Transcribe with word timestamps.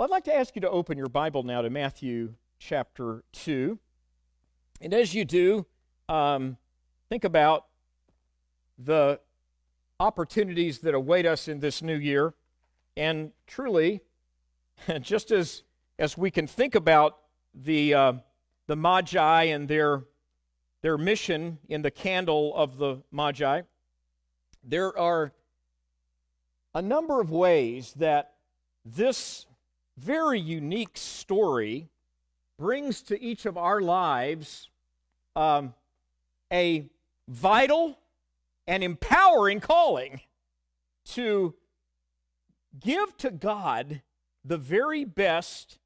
Well, 0.00 0.06
I'd 0.06 0.12
like 0.12 0.24
to 0.24 0.34
ask 0.34 0.54
you 0.54 0.62
to 0.62 0.70
open 0.70 0.96
your 0.96 1.10
Bible 1.10 1.42
now 1.42 1.60
to 1.60 1.68
Matthew 1.68 2.32
chapter 2.58 3.22
2. 3.32 3.78
And 4.80 4.94
as 4.94 5.12
you 5.12 5.26
do, 5.26 5.66
um, 6.08 6.56
think 7.10 7.24
about 7.24 7.66
the 8.78 9.20
opportunities 9.98 10.78
that 10.78 10.94
await 10.94 11.26
us 11.26 11.48
in 11.48 11.60
this 11.60 11.82
new 11.82 11.98
year. 11.98 12.32
And 12.96 13.32
truly, 13.46 14.00
just 15.02 15.30
as, 15.30 15.64
as 15.98 16.16
we 16.16 16.30
can 16.30 16.46
think 16.46 16.74
about 16.74 17.18
the, 17.54 17.92
uh, 17.92 18.12
the 18.68 18.76
Magi 18.76 19.42
and 19.42 19.68
their, 19.68 20.04
their 20.80 20.96
mission 20.96 21.58
in 21.68 21.82
the 21.82 21.90
candle 21.90 22.56
of 22.56 22.78
the 22.78 23.02
Magi, 23.12 23.60
there 24.64 24.96
are 24.96 25.34
a 26.74 26.80
number 26.80 27.20
of 27.20 27.30
ways 27.30 27.92
that 27.98 28.32
this 28.82 29.44
very 30.00 30.40
unique 30.40 30.96
story 30.96 31.88
brings 32.58 33.02
to 33.02 33.20
each 33.20 33.44
of 33.44 33.58
our 33.58 33.80
lives 33.80 34.70
um, 35.36 35.74
a 36.50 36.86
vital 37.28 37.98
and 38.66 38.82
empowering 38.82 39.60
calling 39.60 40.20
to 41.04 41.54
give 42.78 43.16
to 43.18 43.30
God 43.30 44.00
the 44.44 44.56
very 44.56 45.04
best 45.04 45.78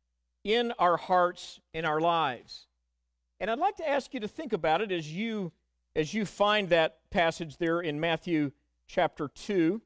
in 0.45 0.73
our 0.79 0.97
hearts, 0.97 1.61
in 1.73 1.85
our 1.85 2.01
lives. 2.01 2.67
And 3.41 3.51
I'd 3.51 3.59
like 3.59 3.77
to 3.77 3.89
ask 3.89 4.15
you 4.15 4.21
to 4.21 4.29
think 4.29 4.53
about 4.53 4.81
it 4.81 4.93
as 4.93 5.11
you 5.13 5.53
as 5.97 6.13
you 6.13 6.25
find 6.25 6.69
that 6.71 6.99
passage 7.11 7.57
there 7.57 7.81
in 7.81 8.01
Matthew 8.01 8.51
chapter 8.89 9.29
2 9.29 9.81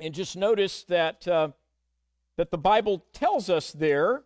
and 0.00 0.12
just 0.12 0.36
notice 0.36 0.82
that 0.84 1.28
uh, 1.28 1.50
that 2.36 2.50
the 2.50 2.58
Bible 2.58 3.04
tells 3.12 3.48
us 3.48 3.72
there 3.72 4.22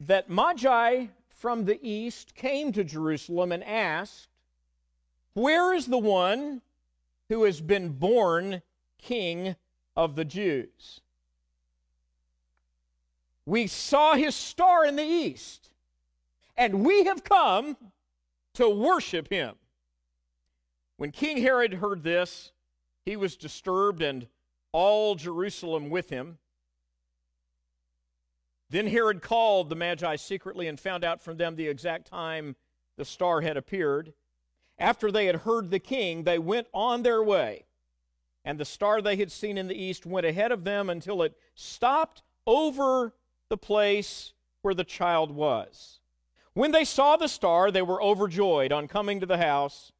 that 0.00 0.28
Magi 0.28 1.06
from 1.28 1.64
the 1.64 1.78
east 1.82 2.34
came 2.34 2.72
to 2.72 2.84
Jerusalem 2.84 3.52
and 3.52 3.62
asked, 3.64 4.28
Where 5.34 5.74
is 5.74 5.86
the 5.86 5.98
one 5.98 6.62
who 7.28 7.44
has 7.44 7.60
been 7.60 7.90
born 7.90 8.62
king 8.98 9.56
of 9.96 10.16
the 10.16 10.24
Jews? 10.24 11.00
We 13.44 13.66
saw 13.66 14.14
his 14.14 14.36
star 14.36 14.84
in 14.86 14.96
the 14.96 15.04
east, 15.04 15.70
and 16.56 16.84
we 16.84 17.04
have 17.04 17.24
come 17.24 17.76
to 18.54 18.68
worship 18.68 19.28
him. 19.28 19.56
When 20.96 21.10
King 21.10 21.38
Herod 21.38 21.74
heard 21.74 22.04
this, 22.04 22.52
he 23.04 23.16
was 23.16 23.34
disturbed 23.34 24.02
and 24.02 24.28
all 24.72 25.14
Jerusalem 25.14 25.90
with 25.90 26.10
him. 26.10 26.38
Then 28.70 28.86
Herod 28.86 29.20
called 29.20 29.68
the 29.68 29.76
Magi 29.76 30.16
secretly 30.16 30.66
and 30.66 30.80
found 30.80 31.04
out 31.04 31.20
from 31.20 31.36
them 31.36 31.56
the 31.56 31.68
exact 31.68 32.06
time 32.06 32.56
the 32.96 33.04
star 33.04 33.42
had 33.42 33.56
appeared. 33.56 34.14
After 34.78 35.12
they 35.12 35.26
had 35.26 35.36
heard 35.36 35.70
the 35.70 35.78
king, 35.78 36.24
they 36.24 36.38
went 36.38 36.68
on 36.72 37.02
their 37.02 37.22
way. 37.22 37.66
And 38.44 38.58
the 38.58 38.64
star 38.64 39.00
they 39.00 39.16
had 39.16 39.30
seen 39.30 39.58
in 39.58 39.68
the 39.68 39.80
east 39.80 40.06
went 40.06 40.26
ahead 40.26 40.50
of 40.50 40.64
them 40.64 40.88
until 40.90 41.22
it 41.22 41.36
stopped 41.54 42.22
over 42.46 43.14
the 43.48 43.58
place 43.58 44.32
where 44.62 44.74
the 44.74 44.84
child 44.84 45.30
was. 45.30 46.00
When 46.54 46.72
they 46.72 46.84
saw 46.84 47.16
the 47.16 47.28
star, 47.28 47.70
they 47.70 47.82
were 47.82 48.02
overjoyed. 48.02 48.72
On 48.72 48.88
coming 48.88 49.20
to 49.20 49.26
the 49.26 49.38
house, 49.38 49.92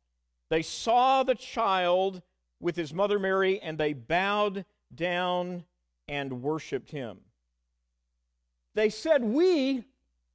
they 0.48 0.62
saw 0.62 1.22
the 1.22 1.34
child 1.34 2.22
with 2.62 2.76
his 2.76 2.94
mother 2.94 3.18
Mary, 3.18 3.60
and 3.60 3.76
they 3.76 3.92
bowed 3.92 4.64
down 4.94 5.64
and 6.08 6.42
worshiped 6.42 6.92
him. 6.92 7.18
They 8.74 8.88
said, 8.88 9.22
We 9.22 9.84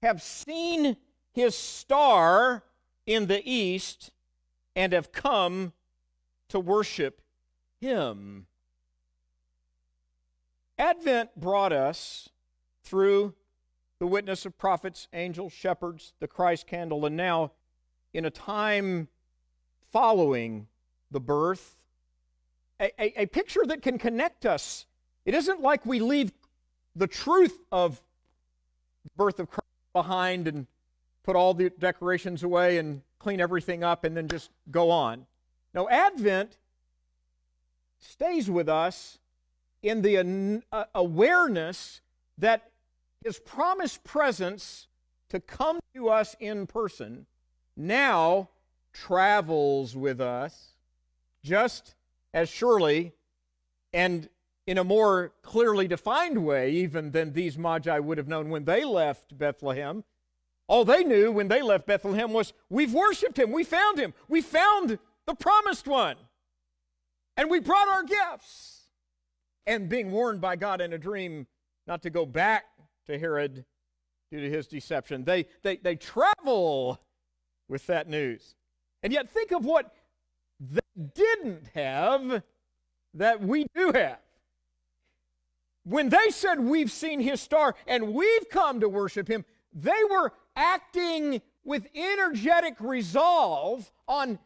have 0.03 0.21
seen 0.21 0.97
his 1.31 1.55
star 1.57 2.63
in 3.05 3.27
the 3.27 3.41
east 3.49 4.11
and 4.75 4.93
have 4.93 5.11
come 5.11 5.73
to 6.49 6.59
worship 6.59 7.21
him. 7.79 8.45
Advent 10.77 11.39
brought 11.39 11.73
us 11.73 12.29
through 12.83 13.33
the 13.99 14.05
witness 14.05 14.45
of 14.45 14.57
prophets, 14.57 15.07
angels, 15.13 15.53
shepherds, 15.53 16.13
the 16.19 16.27
Christ 16.27 16.67
candle, 16.67 17.05
and 17.05 17.17
now 17.17 17.53
in 18.13 18.25
a 18.25 18.29
time 18.29 19.07
following 19.91 20.67
the 21.09 21.19
birth 21.19 21.76
a, 22.79 22.91
a, 23.01 23.23
a 23.23 23.25
picture 23.25 23.65
that 23.65 23.81
can 23.81 23.97
connect 23.97 24.45
us. 24.45 24.85
It 25.25 25.33
isn't 25.33 25.61
like 25.61 25.85
we 25.85 25.99
leave 25.99 26.31
the 26.95 27.07
truth 27.07 27.59
of 27.71 28.01
the 29.03 29.09
birth 29.15 29.39
of 29.39 29.49
Christ 29.49 29.67
behind 29.93 30.47
and 30.47 30.67
put 31.23 31.35
all 31.35 31.53
the 31.53 31.69
decorations 31.69 32.43
away 32.43 32.77
and 32.77 33.01
clean 33.19 33.39
everything 33.41 33.83
up 33.83 34.03
and 34.03 34.15
then 34.15 34.27
just 34.27 34.51
go 34.71 34.91
on. 34.91 35.25
No, 35.73 35.89
Advent 35.89 36.57
stays 37.99 38.49
with 38.49 38.69
us 38.69 39.19
in 39.83 40.01
the 40.01 40.61
uh, 40.71 40.85
awareness 40.95 42.01
that 42.37 42.71
his 43.23 43.39
promised 43.39 44.03
presence 44.03 44.87
to 45.29 45.39
come 45.39 45.79
to 45.93 46.09
us 46.09 46.35
in 46.39 46.67
person 46.67 47.25
now 47.75 48.49
travels 48.93 49.95
with 49.95 50.21
us 50.21 50.73
just 51.43 51.95
as 52.33 52.49
surely 52.49 53.13
and 53.93 54.29
in 54.65 54.77
a 54.77 54.83
more 54.83 55.31
clearly 55.41 55.87
defined 55.87 56.45
way, 56.45 56.71
even 56.71 57.11
than 57.11 57.31
these 57.31 57.57
Magi 57.57 57.97
would 57.99 58.17
have 58.17 58.27
known 58.27 58.49
when 58.49 58.65
they 58.65 58.83
left 58.83 59.37
Bethlehem. 59.37 60.03
All 60.67 60.83
they 60.83 61.05
knew 61.05 61.31
when 61.31 61.47
they 61.47 61.61
left 61.61 61.87
Bethlehem 61.87 62.33
was, 62.33 62.51
We've 62.69 62.93
worshiped 62.93 63.39
him, 63.39 63.51
we 63.51 63.63
found 63.63 63.97
him, 63.97 64.13
we 64.27 64.41
found 64.41 64.99
the 65.25 65.35
promised 65.35 65.87
one, 65.87 66.17
and 67.37 67.49
we 67.49 67.59
brought 67.59 67.87
our 67.87 68.03
gifts. 68.03 68.73
And 69.65 69.89
being 69.89 70.11
warned 70.11 70.39
by 70.39 70.55
God 70.55 70.79
in 70.79 70.93
a 70.93 70.97
dream 70.97 71.45
not 71.87 72.01
to 72.03 72.09
go 72.09 72.25
back 72.25 72.65
to 73.05 73.19
Herod 73.19 73.65
due 74.31 74.39
to 74.39 74.49
his 74.49 74.65
deception, 74.67 75.25
they, 75.25 75.45
they, 75.61 75.75
they 75.77 75.95
travel 75.95 77.01
with 77.67 77.85
that 77.87 78.07
news. 78.07 78.55
And 79.03 79.11
yet, 79.11 79.29
think 79.29 79.51
of 79.51 79.65
what 79.65 79.93
didn't 81.13 81.69
have 81.73 82.43
that 83.13 83.41
we 83.41 83.67
do 83.75 83.91
have. 83.93 84.19
When 85.83 86.09
they 86.09 86.29
said, 86.29 86.59
We've 86.59 86.91
seen 86.91 87.19
his 87.19 87.41
star 87.41 87.75
and 87.85 88.13
we've 88.13 88.49
come 88.49 88.79
to 88.81 88.89
worship 88.89 89.27
him, 89.27 89.45
they 89.73 90.03
were 90.09 90.33
acting 90.55 91.41
with 91.63 91.87
energetic 91.95 92.75
resolve 92.79 93.91
on 94.07 94.39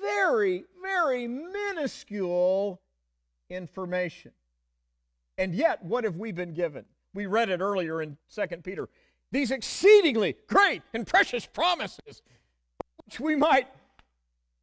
very, 0.00 0.64
very 0.82 1.26
minuscule 1.26 2.80
information. 3.48 4.32
And 5.38 5.54
yet, 5.54 5.84
what 5.84 6.04
have 6.04 6.16
we 6.16 6.32
been 6.32 6.54
given? 6.54 6.84
We 7.14 7.26
read 7.26 7.50
it 7.50 7.60
earlier 7.60 8.02
in 8.02 8.16
2 8.34 8.46
Peter. 8.58 8.88
These 9.32 9.50
exceedingly 9.50 10.36
great 10.46 10.82
and 10.94 11.06
precious 11.06 11.46
promises, 11.46 12.22
which 13.04 13.20
we 13.20 13.36
might 13.36 13.68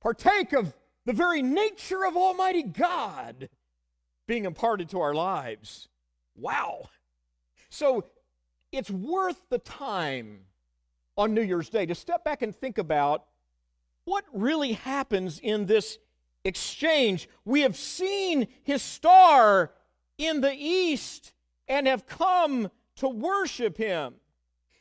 partake 0.02 0.54
of 0.54 0.74
the 1.06 1.14
very 1.14 1.42
nature 1.42 2.06
of 2.06 2.16
Almighty 2.16 2.64
God 2.64 3.50
being 4.28 4.46
imparted 4.46 4.90
to 4.90 5.02
our 5.02 5.14
lives. 5.14 5.90
Wow. 6.36 6.90
So 7.70 8.06
it's 8.72 8.90
worth 8.90 9.42
the 9.50 9.60
time 9.60 10.42
on 11.18 11.34
New 11.34 11.42
Year's 11.42 11.70
Day 11.70 11.86
to 11.86 11.96
step 11.96 12.24
back 12.24 12.42
and 12.42 12.56
think 12.56 12.78
about 12.78 13.26
what 14.06 14.26
really 14.34 14.74
happens 14.74 15.40
in 15.40 15.66
this 15.66 16.00
exchange. 16.44 17.30
We 17.46 17.62
have 17.62 17.76
seen 17.76 18.48
his 18.64 18.82
star 18.82 19.72
in 20.18 20.42
the 20.42 20.54
east 20.54 21.34
and 21.68 21.88
have 21.88 22.06
come 22.06 22.70
to 22.98 23.08
worship 23.08 23.78
him. 23.78 24.16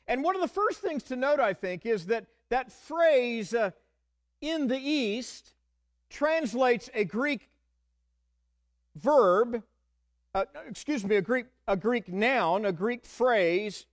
And 0.06 0.22
one 0.22 0.34
of 0.34 0.42
the 0.42 0.48
first 0.48 0.80
things 0.80 1.02
to 1.04 1.16
note, 1.16 1.40
I 1.40 1.54
think, 1.54 1.86
is 1.86 2.06
that 2.06 2.26
that 2.50 2.72
phrase, 2.72 3.54
uh, 3.54 3.70
in 4.40 4.66
the 4.66 4.78
east 4.78 5.54
translates 6.12 6.90
a 6.94 7.04
Greek 7.04 7.48
verb, 8.94 9.62
uh, 10.34 10.44
excuse 10.68 11.04
me, 11.04 11.16
a 11.16 11.22
Greek, 11.22 11.46
a 11.66 11.76
Greek 11.76 12.08
noun, 12.08 12.66
a 12.66 12.72
Greek 12.72 13.04
phrase 13.04 13.86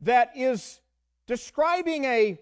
that 0.00 0.30
is 0.36 0.80
describing 1.26 2.04
a 2.04 2.38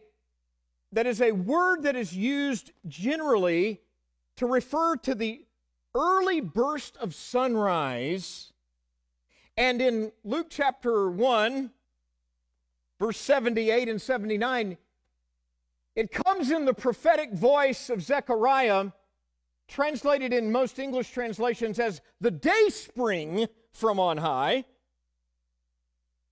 that 0.93 1.07
is 1.07 1.23
a 1.23 1.33
word 1.33 1.85
that 1.85 1.97
is 1.97 2.15
used 2.15 2.71
generally 2.87 3.81
to 4.37 4.45
refer 4.45 4.95
to 4.97 5.15
the 5.15 5.47
early 5.95 6.41
burst 6.41 6.99
of 6.99 7.15
sunrise. 7.15 8.53
And 9.57 9.81
in 9.81 10.13
Luke 10.23 10.49
chapter 10.51 11.11
1, 11.11 11.71
verse 12.99 13.19
78 13.19 13.89
and 13.89 14.01
79, 14.01 14.77
it 15.95 16.11
comes 16.11 16.51
in 16.51 16.65
the 16.65 16.75
prophetic 16.75 17.33
voice 17.33 17.91
of 17.91 18.03
Zechariah, 18.03 18.93
translated 19.69 20.33
in 20.33 20.53
most 20.53 20.79
English 20.79 21.11
translations 21.11 21.79
as 21.79 22.01
the 22.21 22.31
day 22.31 22.69
spring 22.69 23.47
from 23.73 23.99
on 23.99 24.19
high, 24.19 24.65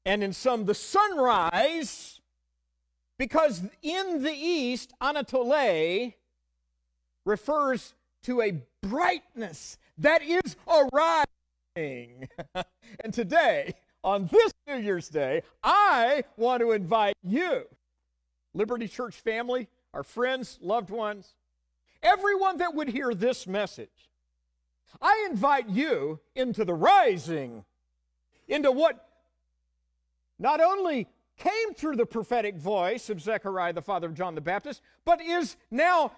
and 0.04 0.22
in 0.22 0.32
some 0.32 0.64
the 0.64 0.74
sunrise, 0.74 2.20
because 3.18 3.62
in 3.82 4.22
the 4.22 4.32
east, 4.32 4.92
Anatole 5.00 6.12
refers 7.24 7.94
to 8.22 8.40
a 8.40 8.62
brightness 8.82 9.78
that 9.98 10.22
is 10.22 10.56
arising. 10.66 12.28
and 13.04 13.12
today, 13.12 13.74
on 14.02 14.26
this 14.26 14.52
New 14.66 14.78
Year's 14.78 15.08
Day, 15.08 15.42
I 15.62 16.24
want 16.36 16.60
to 16.60 16.72
invite 16.72 17.14
you, 17.22 17.64
Liberty 18.55 18.88
Church 18.88 19.14
family, 19.14 19.69
our 19.94 20.02
friends, 20.02 20.58
loved 20.61 20.91
ones, 20.91 21.35
everyone 22.02 22.58
that 22.58 22.75
would 22.75 22.88
hear 22.88 23.14
this 23.14 23.47
message, 23.47 24.11
I 25.00 25.29
invite 25.31 25.69
you 25.69 26.20
into 26.35 26.64
the 26.64 26.75
rising, 26.75 27.64
into 28.49 28.73
what 28.73 29.06
not 30.38 30.61
only 30.61 31.06
came 31.37 31.75
through 31.75 31.97
the 31.97 32.06
prophetic 32.06 32.56
voice 32.56 33.08
of 33.08 33.20
Zechariah, 33.20 33.73
the 33.73 33.82
father 33.82 34.08
of 34.08 34.14
John 34.14 34.35
the 34.35 34.41
Baptist, 34.41 34.82
but 35.05 35.20
is 35.20 35.56
now 35.70 36.12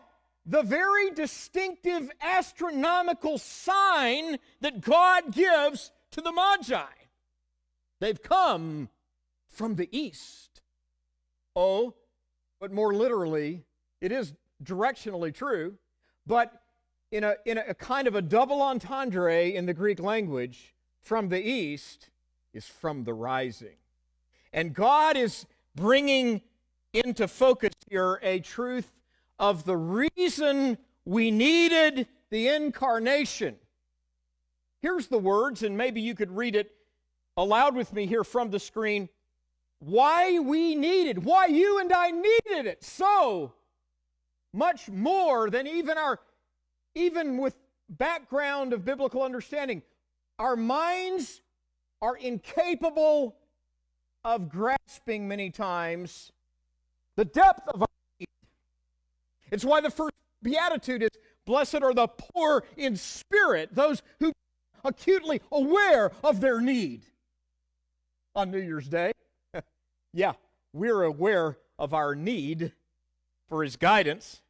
the 0.44 0.62
very 0.62 1.10
distinctive 1.10 2.10
astronomical 2.20 3.38
sign 3.38 4.38
that 4.60 4.80
God 4.80 5.32
gives 5.32 5.92
to 6.12 6.20
the 6.20 6.32
Magi. 6.32 6.82
They've 8.00 8.20
come 8.20 8.88
from 9.48 9.76
the 9.76 9.88
east. 9.96 10.62
Oh, 11.54 11.94
but 12.62 12.70
more 12.70 12.94
literally, 12.94 13.64
it 14.00 14.12
is 14.12 14.34
directionally 14.62 15.34
true, 15.34 15.74
but 16.28 16.62
in 17.10 17.24
a, 17.24 17.34
in 17.44 17.58
a 17.58 17.74
kind 17.74 18.06
of 18.06 18.14
a 18.14 18.22
double 18.22 18.62
entendre 18.62 19.46
in 19.48 19.66
the 19.66 19.74
Greek 19.74 19.98
language, 19.98 20.72
from 21.00 21.28
the 21.28 21.42
east 21.44 22.10
is 22.54 22.64
from 22.64 23.02
the 23.02 23.12
rising. 23.12 23.74
And 24.52 24.72
God 24.74 25.16
is 25.16 25.44
bringing 25.74 26.40
into 26.92 27.26
focus 27.26 27.72
here 27.90 28.20
a 28.22 28.38
truth 28.38 28.92
of 29.40 29.64
the 29.64 29.76
reason 29.76 30.78
we 31.04 31.32
needed 31.32 32.06
the 32.30 32.46
incarnation. 32.46 33.56
Here's 34.80 35.08
the 35.08 35.18
words, 35.18 35.64
and 35.64 35.76
maybe 35.76 36.00
you 36.00 36.14
could 36.14 36.30
read 36.30 36.54
it 36.54 36.70
aloud 37.36 37.74
with 37.74 37.92
me 37.92 38.06
here 38.06 38.22
from 38.22 38.50
the 38.50 38.60
screen. 38.60 39.08
Why 39.84 40.38
we 40.38 40.76
needed, 40.76 41.24
why 41.24 41.46
you 41.46 41.80
and 41.80 41.92
I 41.92 42.12
needed 42.12 42.66
it 42.66 42.84
so 42.84 43.52
much 44.52 44.88
more 44.88 45.50
than 45.50 45.66
even 45.66 45.98
our, 45.98 46.20
even 46.94 47.36
with 47.38 47.56
background 47.88 48.72
of 48.72 48.84
biblical 48.84 49.24
understanding, 49.24 49.82
our 50.38 50.54
minds 50.54 51.40
are 52.00 52.16
incapable 52.16 53.34
of 54.24 54.48
grasping 54.48 55.26
many 55.26 55.50
times 55.50 56.30
the 57.16 57.24
depth 57.24 57.66
of 57.66 57.82
our 57.82 57.88
need. 58.20 58.28
It's 59.50 59.64
why 59.64 59.80
the 59.80 59.90
first 59.90 60.14
beatitude 60.44 61.02
is 61.02 61.10
blessed 61.44 61.82
are 61.82 61.92
the 61.92 62.06
poor 62.06 62.62
in 62.76 62.94
spirit, 62.94 63.70
those 63.74 64.00
who 64.20 64.32
acutely 64.84 65.40
aware 65.50 66.12
of 66.22 66.40
their 66.40 66.60
need. 66.60 67.02
On 68.36 68.48
New 68.52 68.60
Year's 68.60 68.88
Day, 68.88 69.12
yeah, 70.12 70.32
we're 70.72 71.02
aware 71.02 71.58
of 71.78 71.94
our 71.94 72.14
need 72.14 72.72
for 73.48 73.62
his 73.62 73.76
guidance. 73.76 74.40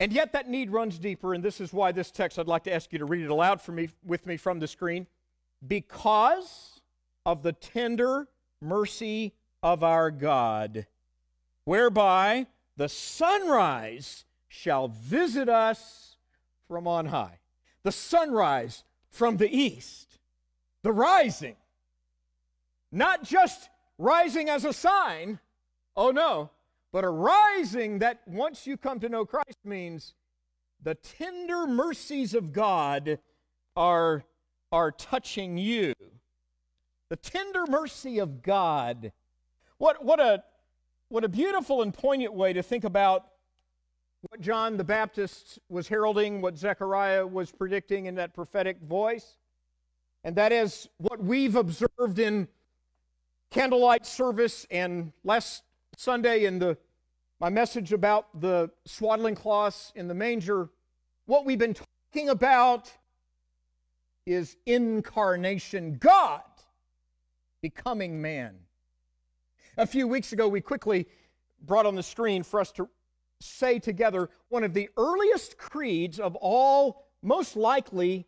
And 0.00 0.12
yet 0.12 0.32
that 0.32 0.48
need 0.48 0.70
runs 0.70 0.98
deeper, 0.98 1.32
and 1.32 1.44
this 1.44 1.60
is 1.60 1.72
why 1.72 1.92
this 1.92 2.10
text 2.10 2.38
I'd 2.38 2.48
like 2.48 2.64
to 2.64 2.72
ask 2.74 2.92
you 2.92 2.98
to 2.98 3.04
read 3.04 3.24
it 3.24 3.30
aloud 3.30 3.60
for 3.60 3.72
me 3.72 3.88
with 4.04 4.26
me 4.26 4.36
from 4.36 4.58
the 4.58 4.66
screen. 4.66 5.06
Because 5.66 6.80
of 7.24 7.42
the 7.42 7.52
tender 7.52 8.26
mercy 8.60 9.32
of 9.62 9.84
our 9.84 10.10
God, 10.10 10.86
whereby 11.64 12.46
the 12.76 12.88
sunrise 12.88 14.24
shall 14.48 14.88
visit 14.88 15.48
us 15.48 16.16
from 16.66 16.88
on 16.88 17.06
high. 17.06 17.38
The 17.84 17.92
sunrise 17.92 18.84
from 19.08 19.36
the 19.36 19.56
east, 19.56 20.18
the 20.82 20.92
rising. 20.92 21.56
Not 22.90 23.22
just 23.22 23.68
rising 23.98 24.48
as 24.48 24.64
a 24.64 24.72
sign, 24.72 25.38
oh 25.96 26.10
no, 26.10 26.50
but 26.92 27.04
a 27.04 27.08
rising 27.08 27.98
that 28.00 28.20
once 28.26 28.66
you 28.66 28.76
come 28.76 29.00
to 29.00 29.08
know 29.08 29.24
Christ 29.24 29.58
means 29.64 30.14
the 30.82 30.94
tender 30.94 31.66
mercies 31.66 32.34
of 32.34 32.52
God 32.52 33.18
are, 33.76 34.24
are 34.70 34.90
touching 34.90 35.56
you. 35.56 35.94
The 37.08 37.16
tender 37.16 37.66
mercy 37.66 38.18
of 38.18 38.42
God. 38.42 39.12
What, 39.78 40.04
what, 40.04 40.20
a, 40.20 40.42
what 41.08 41.24
a 41.24 41.28
beautiful 41.28 41.82
and 41.82 41.94
poignant 41.94 42.34
way 42.34 42.52
to 42.52 42.62
think 42.62 42.84
about 42.84 43.26
what 44.28 44.40
John 44.40 44.76
the 44.76 44.84
Baptist 44.84 45.58
was 45.68 45.88
heralding, 45.88 46.40
what 46.40 46.56
Zechariah 46.56 47.26
was 47.26 47.50
predicting 47.50 48.06
in 48.06 48.14
that 48.16 48.34
prophetic 48.34 48.80
voice. 48.80 49.36
And 50.24 50.36
that 50.36 50.52
is 50.52 50.88
what 50.98 51.22
we've 51.22 51.56
observed 51.56 52.18
in 52.18 52.48
candlelight 53.52 54.06
service 54.06 54.66
and 54.70 55.12
last 55.24 55.62
Sunday 55.96 56.46
in 56.46 56.58
the 56.58 56.76
my 57.38 57.50
message 57.50 57.92
about 57.92 58.40
the 58.40 58.70
swaddling 58.86 59.34
cloths 59.34 59.92
in 59.96 60.06
the 60.06 60.14
manger, 60.14 60.70
what 61.26 61.44
we've 61.44 61.58
been 61.58 61.74
talking 61.74 62.28
about 62.28 62.90
is 64.26 64.56
incarnation, 64.64 65.96
God 65.98 66.42
becoming 67.60 68.22
man. 68.22 68.54
A 69.76 69.86
few 69.86 70.06
weeks 70.06 70.32
ago, 70.32 70.46
we 70.46 70.60
quickly 70.60 71.08
brought 71.60 71.84
on 71.84 71.96
the 71.96 72.02
screen 72.02 72.44
for 72.44 72.60
us 72.60 72.70
to 72.72 72.88
say 73.40 73.80
together 73.80 74.30
one 74.48 74.62
of 74.62 74.72
the 74.72 74.88
earliest 74.96 75.58
creeds 75.58 76.20
of 76.20 76.36
all, 76.36 77.04
most 77.22 77.56
likely 77.56 78.24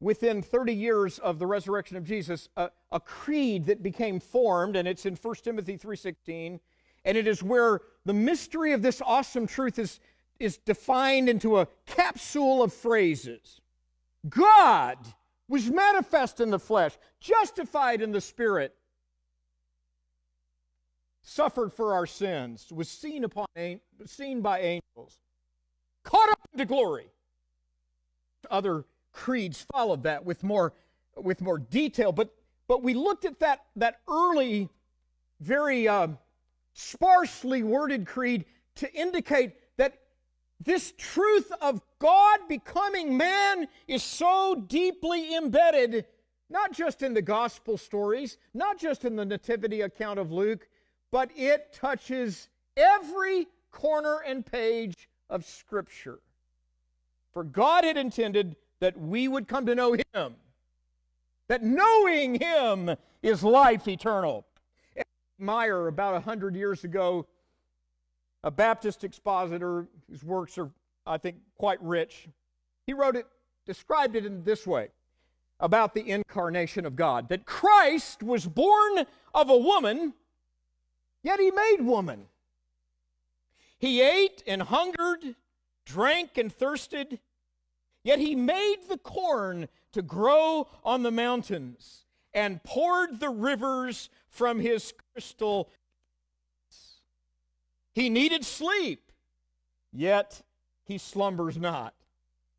within 0.00 0.42
30 0.42 0.74
years 0.74 1.20
of 1.20 1.38
the 1.38 1.46
resurrection 1.46 1.96
of 1.96 2.02
Jesus, 2.04 2.48
a, 2.56 2.70
a 2.90 3.00
creed 3.00 3.66
that 3.66 3.82
became 3.82 4.20
formed, 4.20 4.76
and 4.76 4.88
it's 4.88 5.06
in 5.06 5.14
1 5.14 5.34
Timothy 5.36 5.76
3.16, 5.76 6.60
and 7.04 7.16
it 7.18 7.26
is 7.26 7.42
where 7.42 7.80
the 8.04 8.14
mystery 8.14 8.72
of 8.72 8.82
this 8.82 9.02
awesome 9.04 9.46
truth 9.46 9.78
is, 9.78 10.00
is 10.40 10.56
defined 10.58 11.28
into 11.28 11.58
a 11.58 11.68
capsule 11.86 12.62
of 12.62 12.72
phrases. 12.72 13.60
God 14.28 14.98
was 15.48 15.70
manifest 15.70 16.40
in 16.40 16.50
the 16.50 16.58
flesh, 16.58 16.96
justified 17.20 18.02
in 18.02 18.12
the 18.12 18.20
spirit, 18.20 18.74
suffered 21.22 21.72
for 21.72 21.94
our 21.94 22.06
sins, 22.06 22.68
was 22.70 22.88
seen 22.88 23.24
upon 23.24 23.46
seen 24.06 24.40
by 24.40 24.60
angels, 24.60 25.18
caught 26.04 26.30
up 26.30 26.40
into 26.52 26.64
glory. 26.64 27.06
Other 28.50 28.84
creeds 29.12 29.66
followed 29.72 30.04
that 30.04 30.24
with 30.24 30.42
more 30.42 30.72
with 31.16 31.40
more 31.40 31.58
detail, 31.58 32.12
but 32.12 32.32
but 32.68 32.82
we 32.82 32.94
looked 32.94 33.24
at 33.24 33.40
that 33.40 33.64
that 33.76 34.00
early, 34.08 34.68
very 35.40 35.88
uh, 35.88 36.08
sparsely 36.74 37.62
worded 37.62 38.06
creed 38.06 38.44
to 38.76 38.92
indicate 38.94 39.54
that 39.78 39.98
this 40.60 40.92
truth 40.96 41.50
of 41.60 41.80
God 41.98 42.40
becoming 42.48 43.16
man 43.16 43.66
is 43.86 44.02
so 44.02 44.54
deeply 44.68 45.34
embedded, 45.34 46.06
not 46.50 46.72
just 46.72 47.02
in 47.02 47.14
the 47.14 47.22
gospel 47.22 47.76
stories, 47.76 48.38
not 48.54 48.78
just 48.78 49.04
in 49.04 49.16
the 49.16 49.24
nativity 49.24 49.80
account 49.80 50.18
of 50.18 50.30
Luke, 50.30 50.68
but 51.10 51.30
it 51.34 51.72
touches 51.72 52.48
every 52.76 53.46
corner 53.70 54.18
and 54.26 54.44
page 54.44 55.08
of 55.30 55.44
Scripture. 55.44 56.20
For 57.32 57.44
God 57.44 57.84
had 57.84 57.96
intended 57.96 58.56
that 58.80 58.98
we 58.98 59.28
would 59.28 59.48
come 59.48 59.66
to 59.66 59.74
know 59.74 59.96
Him, 60.12 60.36
that 61.48 61.62
knowing 61.62 62.36
Him 62.36 62.94
is 63.22 63.42
life 63.42 63.88
eternal. 63.88 64.46
Meyer, 65.38 65.86
about 65.86 66.14
a 66.14 66.20
hundred 66.20 66.54
years 66.56 66.84
ago, 66.84 67.26
a 68.42 68.50
Baptist 68.50 69.04
expositor 69.04 69.86
whose 70.10 70.24
works 70.24 70.58
are, 70.58 70.70
I 71.06 71.18
think, 71.18 71.36
quite 71.56 71.82
rich, 71.82 72.28
he 72.86 72.94
wrote 72.94 73.16
it, 73.16 73.26
described 73.66 74.16
it 74.16 74.24
in 74.24 74.42
this 74.44 74.66
way 74.66 74.88
about 75.60 75.94
the 75.94 76.08
incarnation 76.08 76.86
of 76.86 76.96
God 76.96 77.28
that 77.28 77.44
Christ 77.44 78.22
was 78.22 78.46
born 78.46 79.06
of 79.34 79.50
a 79.50 79.56
woman, 79.56 80.14
yet 81.22 81.40
he 81.40 81.50
made 81.50 81.78
woman. 81.80 82.26
He 83.78 84.00
ate 84.00 84.42
and 84.46 84.62
hungered, 84.62 85.36
drank 85.84 86.38
and 86.38 86.52
thirsted, 86.52 87.20
yet 88.02 88.18
he 88.18 88.34
made 88.34 88.78
the 88.88 88.98
corn 88.98 89.68
to 89.92 90.02
grow 90.02 90.68
on 90.84 91.02
the 91.02 91.10
mountains 91.10 92.04
and 92.34 92.62
poured 92.62 93.20
the 93.20 93.30
rivers 93.30 94.10
from 94.28 94.60
his 94.60 94.92
crystal. 95.12 95.70
He 97.94 98.08
needed 98.08 98.44
sleep, 98.44 99.10
yet 99.92 100.42
he 100.84 100.98
slumbers 100.98 101.56
not, 101.56 101.94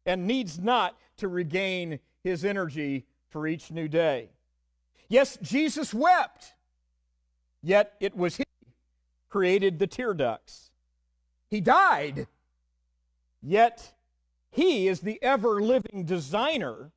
and 0.05 0.27
needs 0.27 0.59
not 0.59 0.97
to 1.17 1.27
regain 1.27 1.99
his 2.23 2.43
energy 2.43 3.05
for 3.29 3.47
each 3.47 3.71
new 3.71 3.87
day. 3.87 4.29
Yes, 5.07 5.37
Jesus 5.41 5.93
wept, 5.93 6.53
yet 7.61 7.93
it 7.99 8.15
was 8.15 8.37
He 8.37 8.43
created 9.29 9.79
the 9.79 9.87
tear 9.87 10.13
ducts. 10.13 10.71
He 11.49 11.61
died, 11.61 12.27
yet 13.41 13.93
He 14.51 14.87
is 14.87 14.99
the 14.99 15.21
ever 15.23 15.61
living 15.61 16.05
designer 16.05 16.91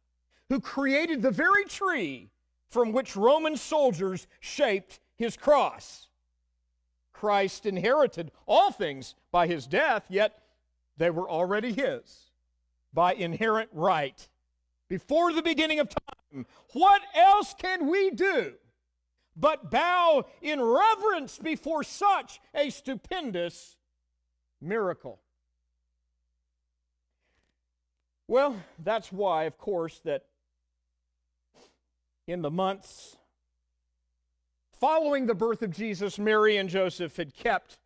who 0.53 0.61
created 0.61 1.23
the 1.23 1.31
very 1.31 1.65
tree 1.65 2.29
from 2.69 2.93
which 2.93 3.17
Roman 3.17 3.57
soldiers 3.57 4.27
shaped 4.39 5.01
His 5.17 5.35
cross. 5.35 6.09
Christ 7.15 7.65
inherited 7.65 8.31
all 8.45 8.71
things 8.71 9.15
by 9.31 9.47
His 9.47 9.67
death, 9.67 10.05
yet 10.11 10.43
they 10.99 11.09
were 11.09 11.31
already 11.31 11.73
His 11.73 12.33
by 12.93 13.15
inherent 13.15 13.71
right 13.73 14.29
before 14.91 15.33
the 15.33 15.41
beginning 15.41 15.81
of 15.81 15.89
time. 15.89 16.45
What 16.75 17.01
else 17.15 17.55
can 17.59 17.89
we 17.91 18.11
do 18.11 18.53
but 19.35 19.71
bow 19.71 20.27
in 20.43 20.61
reverence 20.61 21.39
before 21.39 21.83
such 21.83 22.43
a 22.55 22.69
stupendous 22.69 23.79
miracle? 24.61 25.19
Well, 28.29 28.55
that's 28.79 29.11
why, 29.11 29.45
of 29.45 29.57
course, 29.57 29.99
that 30.05 30.27
in 32.27 32.43
the 32.43 32.51
months 32.51 33.17
following 34.83 35.27
the 35.27 35.35
birth 35.35 35.63
of 35.63 35.71
Jesus, 35.71 36.19
Mary 36.19 36.57
and 36.57 36.69
Joseph 36.69 37.17
had 37.17 37.33
kept 37.33 37.79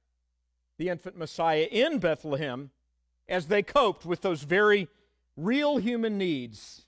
the 0.79 0.89
infant 0.89 1.15
Messiah 1.15 1.69
in 1.71 1.99
Bethlehem 1.99 2.71
as 3.29 3.49
they 3.49 3.63
coped 3.63 4.07
with 4.07 4.23
those 4.23 4.45
very 4.45 4.89
real 5.37 5.77
human 5.77 6.17
needs 6.17 6.87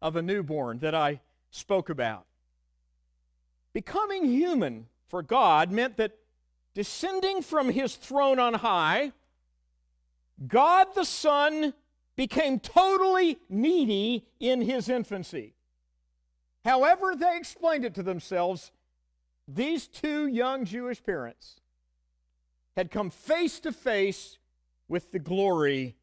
of 0.00 0.14
a 0.14 0.22
newborn 0.22 0.78
that 0.78 0.94
I 0.94 1.20
spoke 1.50 1.90
about. 1.90 2.24
Becoming 3.72 4.26
human 4.26 4.86
for 5.08 5.24
God 5.24 5.72
meant 5.72 5.96
that 5.96 6.12
descending 6.72 7.42
from 7.42 7.70
his 7.70 7.96
throne 7.96 8.38
on 8.38 8.54
high, 8.54 9.10
God 10.46 10.94
the 10.94 11.04
Son 11.04 11.74
became 12.14 12.60
totally 12.60 13.38
needy 13.48 14.28
in 14.38 14.60
his 14.60 14.88
infancy. 14.88 15.56
However, 16.68 17.14
they 17.16 17.34
explained 17.34 17.86
it 17.86 17.94
to 17.94 18.02
themselves, 18.02 18.72
these 19.48 19.86
two 19.86 20.26
young 20.26 20.66
Jewish 20.66 21.02
parents 21.02 21.62
had 22.76 22.90
come 22.90 23.08
face 23.08 23.58
to 23.60 23.72
face 23.72 24.36
with 24.86 25.10
the 25.10 25.18
glory 25.18 25.96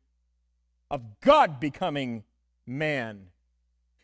of 0.90 1.20
God 1.22 1.60
becoming 1.60 2.24
man. 2.66 3.28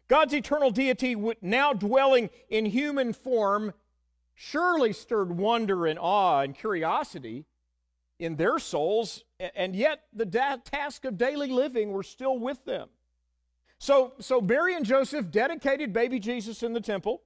God's 0.07 0.35
eternal 0.35 0.69
deity, 0.69 1.15
now 1.41 1.73
dwelling 1.73 2.29
in 2.47 2.67
human 2.67 3.13
form, 3.13 3.73
surely 4.35 4.93
stirred 4.93 5.35
wonder 5.35 5.87
and 5.87 5.97
awe 5.97 6.41
and 6.41 6.53
curiosity 6.53 7.45
in 8.19 8.35
their 8.35 8.59
souls, 8.59 9.23
and 9.55 9.75
yet 9.75 10.03
the 10.13 10.27
task 10.63 11.05
of 11.05 11.17
daily 11.17 11.49
living 11.49 11.91
were 11.91 12.03
still 12.03 12.37
with 12.37 12.65
them. 12.65 12.89
So, 13.81 14.13
so 14.19 14.39
Mary 14.39 14.75
and 14.75 14.85
Joseph 14.85 15.31
dedicated 15.31 15.91
baby 15.91 16.19
Jesus 16.19 16.61
in 16.61 16.73
the 16.73 16.79
temple 16.79 17.23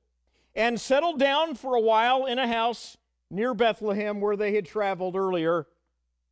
and 0.55 0.79
settled 0.79 1.19
down 1.19 1.55
for 1.55 1.75
a 1.75 1.81
while 1.81 2.25
in 2.25 2.39
a 2.39 2.47
house 2.47 2.95
near 3.29 3.53
Bethlehem 3.53 4.21
where 4.21 4.37
they 4.37 4.55
had 4.55 4.65
traveled 4.65 5.17
earlier 5.17 5.67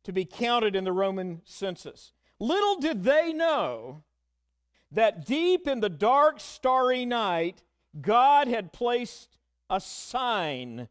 to 0.02 0.12
be 0.14 0.24
counted 0.24 0.74
in 0.74 0.84
the 0.84 0.94
Roman 0.94 1.42
census. 1.44 2.12
Little 2.40 2.76
did 2.76 3.04
they 3.04 3.34
know 3.34 4.02
that 4.90 5.26
deep 5.26 5.68
in 5.68 5.80
the 5.80 5.90
dark, 5.90 6.40
starry 6.40 7.04
night, 7.04 7.62
God 8.00 8.48
had 8.48 8.72
placed 8.72 9.36
a 9.68 9.78
sign 9.78 10.88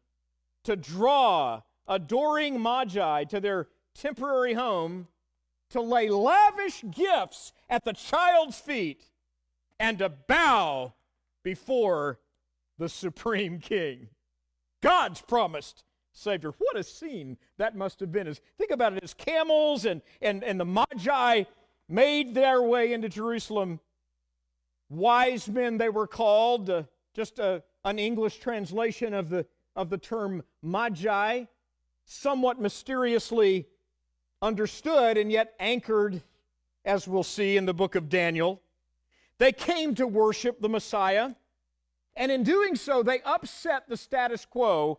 to 0.62 0.76
draw 0.76 1.62
adoring 1.88 2.62
magi 2.62 3.24
to 3.24 3.40
their 3.40 3.66
temporary 3.96 4.54
home 4.54 5.08
to 5.70 5.80
lay 5.80 6.08
lavish 6.08 6.84
gifts 6.88 7.52
at 7.68 7.84
the 7.84 7.94
child's 7.94 8.60
feet 8.60 9.10
and 9.78 9.98
to 9.98 10.08
bow 10.08 10.94
before 11.42 12.18
the 12.78 12.88
supreme 12.88 13.58
king. 13.58 14.08
God's 14.82 15.20
promised 15.20 15.84
Savior. 16.12 16.52
What 16.58 16.76
a 16.76 16.84
scene 16.84 17.38
that 17.58 17.76
must 17.76 18.00
have 18.00 18.12
been. 18.12 18.26
As, 18.28 18.40
think 18.58 18.70
about 18.70 18.92
it 18.92 19.02
as 19.02 19.14
camels 19.14 19.84
and, 19.84 20.02
and, 20.22 20.44
and 20.44 20.60
the 20.60 20.64
Magi 20.64 21.44
made 21.88 22.34
their 22.34 22.62
way 22.62 22.92
into 22.92 23.08
Jerusalem 23.08 23.80
wise 24.94 25.48
men 25.48 25.78
they 25.78 25.88
were 25.88 26.06
called 26.06 26.70
uh, 26.70 26.82
just 27.14 27.38
a, 27.38 27.62
an 27.84 27.98
english 27.98 28.38
translation 28.38 29.14
of 29.14 29.28
the, 29.28 29.46
of 29.76 29.90
the 29.90 29.98
term 29.98 30.42
magi 30.62 31.44
somewhat 32.04 32.60
mysteriously 32.60 33.66
understood 34.42 35.16
and 35.16 35.32
yet 35.32 35.54
anchored 35.58 36.22
as 36.84 37.08
we'll 37.08 37.22
see 37.22 37.56
in 37.56 37.66
the 37.66 37.74
book 37.74 37.94
of 37.94 38.08
daniel 38.08 38.60
they 39.38 39.52
came 39.52 39.94
to 39.94 40.06
worship 40.06 40.60
the 40.60 40.68
messiah 40.68 41.30
and 42.16 42.30
in 42.30 42.42
doing 42.42 42.76
so 42.76 43.02
they 43.02 43.20
upset 43.22 43.88
the 43.88 43.96
status 43.96 44.44
quo 44.44 44.98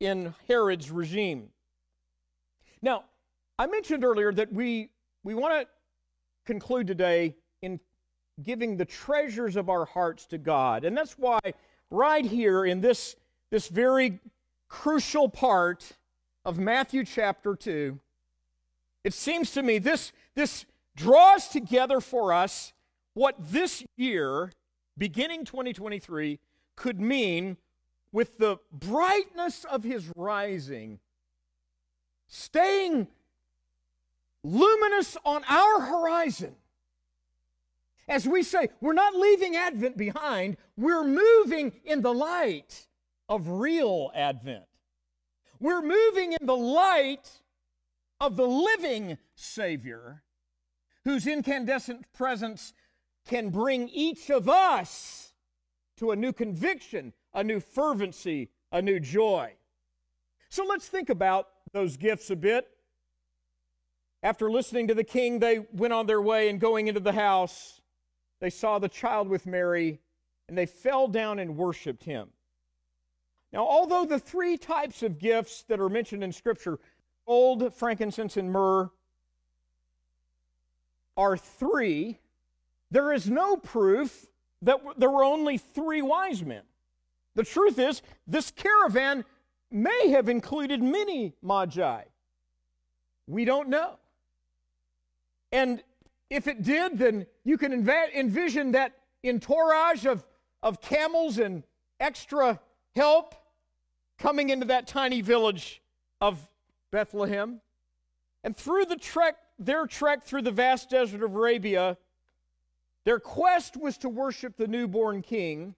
in 0.00 0.34
herod's 0.46 0.90
regime 0.90 1.48
now 2.82 3.04
i 3.58 3.66
mentioned 3.66 4.04
earlier 4.04 4.32
that 4.32 4.52
we 4.52 4.90
we 5.24 5.34
want 5.34 5.60
to 5.60 5.66
conclude 6.46 6.86
today 6.86 7.36
in 7.60 7.78
giving 8.42 8.76
the 8.76 8.84
treasures 8.84 9.56
of 9.56 9.68
our 9.68 9.84
hearts 9.84 10.26
to 10.26 10.38
God. 10.38 10.84
And 10.84 10.96
that's 10.96 11.18
why, 11.18 11.40
right 11.90 12.24
here 12.24 12.64
in 12.64 12.80
this, 12.80 13.16
this 13.50 13.68
very 13.68 14.20
crucial 14.68 15.28
part 15.28 15.92
of 16.44 16.58
Matthew 16.58 17.04
chapter 17.04 17.54
2, 17.54 17.98
it 19.04 19.14
seems 19.14 19.50
to 19.52 19.62
me 19.62 19.78
this, 19.78 20.12
this 20.34 20.66
draws 20.96 21.48
together 21.48 22.00
for 22.00 22.32
us 22.32 22.72
what 23.18 23.34
this 23.38 23.84
year, 23.96 24.52
beginning 24.96 25.44
2023, 25.44 26.38
could 26.76 27.00
mean 27.00 27.56
with 28.12 28.38
the 28.38 28.56
brightness 28.72 29.64
of 29.64 29.82
his 29.84 30.10
rising, 30.16 31.00
staying 32.28 33.08
luminous 34.42 35.16
on 35.24 35.42
our 35.48 35.80
horizon 35.80 36.54
as 38.08 38.26
we 38.26 38.42
say, 38.42 38.70
we're 38.80 38.94
not 38.94 39.14
leaving 39.14 39.54
Advent 39.54 39.96
behind, 39.96 40.56
we're 40.76 41.04
moving 41.04 41.72
in 41.84 42.00
the 42.00 42.12
light 42.12 42.86
of 43.28 43.48
real 43.48 44.10
Advent. 44.14 44.64
We're 45.60 45.82
moving 45.82 46.32
in 46.32 46.46
the 46.46 46.56
light 46.56 47.28
of 48.20 48.36
the 48.36 48.46
living 48.46 49.18
Savior 49.34 50.22
whose 51.04 51.26
incandescent 51.26 52.10
presence 52.12 52.72
can 53.26 53.50
bring 53.50 53.88
each 53.88 54.30
of 54.30 54.48
us 54.48 55.32
to 55.96 56.10
a 56.10 56.16
new 56.16 56.32
conviction, 56.32 57.12
a 57.34 57.42
new 57.44 57.60
fervency, 57.60 58.50
a 58.72 58.80
new 58.80 59.00
joy. 59.00 59.52
So 60.48 60.64
let's 60.64 60.88
think 60.88 61.10
about 61.10 61.48
those 61.72 61.96
gifts 61.96 62.30
a 62.30 62.36
bit. 62.36 62.68
After 64.22 64.50
listening 64.50 64.88
to 64.88 64.94
the 64.94 65.04
king, 65.04 65.38
they 65.38 65.66
went 65.72 65.92
on 65.92 66.06
their 66.06 66.22
way 66.22 66.48
and 66.48 66.60
going 66.60 66.88
into 66.88 67.00
the 67.00 67.12
house 67.12 67.78
they 68.40 68.50
saw 68.50 68.78
the 68.78 68.88
child 68.88 69.28
with 69.28 69.46
Mary, 69.46 70.00
and 70.48 70.56
they 70.56 70.66
fell 70.66 71.08
down 71.08 71.38
and 71.38 71.56
worshiped 71.56 72.04
him. 72.04 72.28
Now, 73.52 73.66
although 73.66 74.04
the 74.04 74.18
three 74.18 74.56
types 74.56 75.02
of 75.02 75.18
gifts 75.18 75.62
that 75.64 75.80
are 75.80 75.88
mentioned 75.88 76.22
in 76.22 76.32
Scripture, 76.32 76.78
gold, 77.26 77.74
frankincense, 77.74 78.36
and 78.36 78.52
myrrh, 78.52 78.90
are 81.16 81.36
three, 81.36 82.18
there 82.90 83.12
is 83.12 83.28
no 83.28 83.56
proof 83.56 84.26
that 84.62 84.80
there 84.96 85.10
were 85.10 85.24
only 85.24 85.58
three 85.58 86.02
wise 86.02 86.42
men. 86.42 86.62
The 87.34 87.44
truth 87.44 87.78
is, 87.78 88.02
this 88.26 88.50
caravan 88.50 89.24
may 89.70 90.08
have 90.08 90.28
included 90.28 90.82
many 90.82 91.34
magi. 91.42 92.02
We 93.26 93.44
don't 93.44 93.68
know. 93.68 93.98
And 95.52 95.82
if 96.30 96.46
it 96.46 96.62
did, 96.62 96.98
then 96.98 97.26
you 97.44 97.58
can 97.58 97.72
envision 97.72 98.72
that 98.72 98.92
entourage 99.24 100.06
of, 100.06 100.24
of 100.62 100.80
camels 100.80 101.38
and 101.38 101.62
extra 102.00 102.60
help 102.94 103.34
coming 104.18 104.50
into 104.50 104.66
that 104.66 104.86
tiny 104.86 105.20
village 105.20 105.82
of 106.20 106.48
Bethlehem. 106.90 107.60
And 108.42 108.56
through 108.56 108.86
the 108.86 108.96
trek, 108.96 109.36
their 109.58 109.86
trek 109.86 110.24
through 110.24 110.42
the 110.42 110.50
vast 110.50 110.90
desert 110.90 111.22
of 111.22 111.34
Arabia, 111.34 111.98
their 113.08 113.18
quest 113.18 113.76
was 113.76 113.96
to 113.98 114.08
worship 114.08 114.56
the 114.56 114.68
newborn 114.68 115.22
king. 115.22 115.74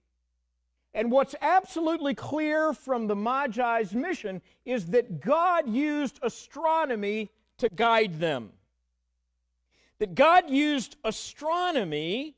And 0.93 1.09
what's 1.09 1.33
absolutely 1.41 2.13
clear 2.13 2.73
from 2.73 3.07
the 3.07 3.15
Magi's 3.15 3.93
mission 3.93 4.41
is 4.65 4.87
that 4.87 5.21
God 5.21 5.69
used 5.69 6.19
astronomy 6.21 7.31
to 7.59 7.69
guide 7.69 8.19
them 8.19 8.51
that 10.01 10.15
God 10.15 10.49
used 10.49 10.95
astronomy 11.03 12.35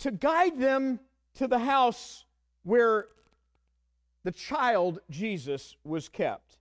to 0.00 0.10
guide 0.10 0.60
them 0.60 1.00
to 1.36 1.46
the 1.48 1.58
house 1.58 2.26
where 2.64 3.06
the 4.24 4.30
child 4.30 4.98
Jesus 5.08 5.74
was 5.84 6.10
kept. 6.10 6.58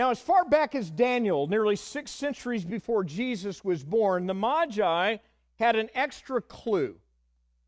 Now, 0.00 0.08
as 0.08 0.18
far 0.18 0.46
back 0.46 0.74
as 0.74 0.90
Daniel, 0.90 1.46
nearly 1.46 1.76
six 1.76 2.10
centuries 2.10 2.64
before 2.64 3.04
Jesus 3.04 3.62
was 3.62 3.84
born, 3.84 4.26
the 4.26 4.32
Magi 4.32 5.18
had 5.58 5.76
an 5.76 5.90
extra 5.94 6.40
clue, 6.40 6.96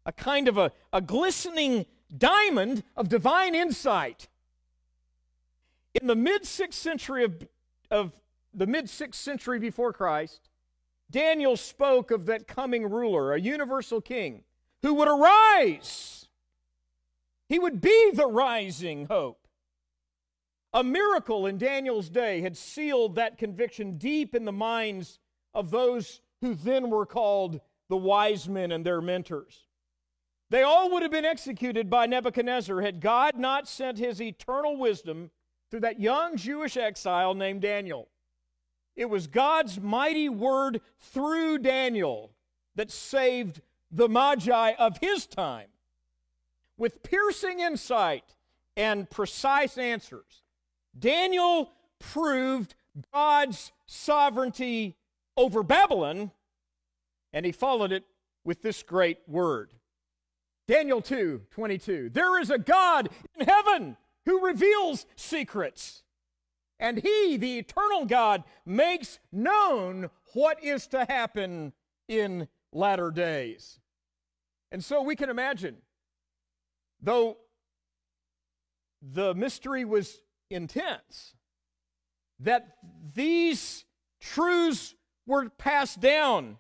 a 0.07 0.13
kind 0.13 0.49
of 0.49 0.57
a, 0.57 0.73
a 0.95 1.03
glistening 1.03 1.85
diamond 2.17 2.85
of 2.97 3.11
divine 3.11 3.55
insight. 3.55 4.29
In 6.01 6.07
the 6.07 6.17
mid 6.17 6.47
sixth 6.47 6.81
century 6.81 7.23
of, 7.25 7.47
of 7.91 8.13
the 8.55 8.67
mid 8.67 8.89
sixth 8.89 9.21
century 9.21 9.59
before 9.59 9.93
Christ, 9.93 10.49
Daniel 11.11 11.55
spoke 11.55 12.11
of 12.11 12.25
that 12.25 12.49
coming 12.49 12.89
ruler, 12.89 13.35
a 13.35 13.41
universal 13.43 14.01
king, 14.01 14.45
who 14.81 14.95
would 14.95 15.07
arise. 15.07 16.29
He 17.51 17.59
would 17.59 17.83
be 17.83 18.13
the 18.15 18.27
rising 18.27 19.05
hope. 19.05 19.42
A 20.75 20.83
miracle 20.83 21.47
in 21.47 21.59
Daniel's 21.59 22.09
day 22.09 22.41
had 22.41 22.57
sealed 22.57 23.15
that 23.17 23.37
conviction 23.37 23.99
deep 23.99 24.35
in 24.35 24.45
the 24.45 24.53
minds 24.53 25.19
of 25.53 25.71
those 25.71 26.23
who 26.41 26.55
then 26.55 26.89
were 26.89 27.05
called 27.05 27.61
the 27.89 27.97
wise 27.97 28.49
men 28.49 28.73
and 28.73 28.85
their 28.85 29.03
mentors. 29.03 29.67
They 30.49 30.63
all 30.63 30.91
would 30.91 31.03
have 31.03 31.11
been 31.11 31.25
executed 31.25 31.91
by 31.91 32.07
Nebuchadnezzar 32.07 32.81
had 32.81 33.01
God 33.01 33.37
not 33.39 33.69
sent 33.69 33.99
his 33.99 34.21
eternal 34.21 34.77
wisdom 34.77 35.31
through 35.71 35.81
that 35.81 36.01
young 36.01 36.37
Jewish 36.37 36.77
exile 36.77 37.35
named 37.35 37.63
Daniel. 37.63 38.09
It 38.97 39.09
was 39.09 39.27
God's 39.27 39.81
mighty 39.81 40.29
word 40.29 40.81
through 41.01 41.59
Daniel 41.59 42.33
that 42.75 42.91
saved 42.91 43.61
the 43.91 44.09
Magi 44.09 44.73
of 44.79 44.99
his 44.99 45.27
time. 45.27 45.69
With 46.77 47.03
piercing 47.03 47.61
insight 47.61 48.37
and 48.77 49.09
precise 49.09 49.79
answers, 49.79 50.43
Daniel 50.99 51.73
proved 51.99 52.75
God's 53.13 53.73
sovereignty 53.87 54.97
over 55.37 55.63
Babylon, 55.63 56.31
and 57.33 57.47
he 57.47 57.53
followed 57.53 57.93
it 57.93 58.05
with 58.45 58.63
this 58.63 58.83
great 58.83 59.19
word. 59.27 59.73
Daniel 60.69 61.01
2 61.01 61.43
22. 61.51 62.11
There 62.11 62.41
is 62.41 62.51
a 62.51 62.59
God 62.59 63.09
in 63.39 63.47
heaven 63.47 63.97
who 64.25 64.45
reveals 64.45 65.07
secrets 65.17 66.03
and 66.83 66.99
he, 66.99 67.37
the 67.37 67.59
eternal 67.59 68.07
God, 68.07 68.43
makes 68.67 69.21
known 69.31 70.11
what 70.33 70.63
is 70.65 70.89
to 70.89 71.05
happen 71.05 71.73
in 72.09 72.49
latter 72.73 73.13
days. 73.13 73.79
And 74.73 74.85
so 74.85 75.01
we 75.01 75.15
can 75.15 75.31
imagine, 75.31 75.77
though 77.01 77.37
the 79.01 79.33
mystery 79.35 79.85
was 79.85 80.22
intense, 80.53 81.35
that 82.39 82.77
these 83.15 83.85
truths 84.21 84.95
were 85.27 85.49
passed 85.51 86.01
down, 86.01 86.59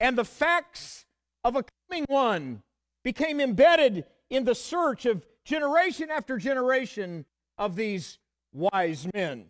and 0.00 0.16
the 0.16 0.24
facts 0.24 1.06
of 1.44 1.56
a 1.56 1.64
coming 1.88 2.04
one 2.08 2.62
became 3.02 3.40
embedded 3.40 4.04
in 4.30 4.44
the 4.44 4.54
search 4.54 5.06
of 5.06 5.26
generation 5.44 6.10
after 6.10 6.38
generation 6.38 7.24
of 7.58 7.76
these 7.76 8.18
wise 8.52 9.06
men. 9.14 9.46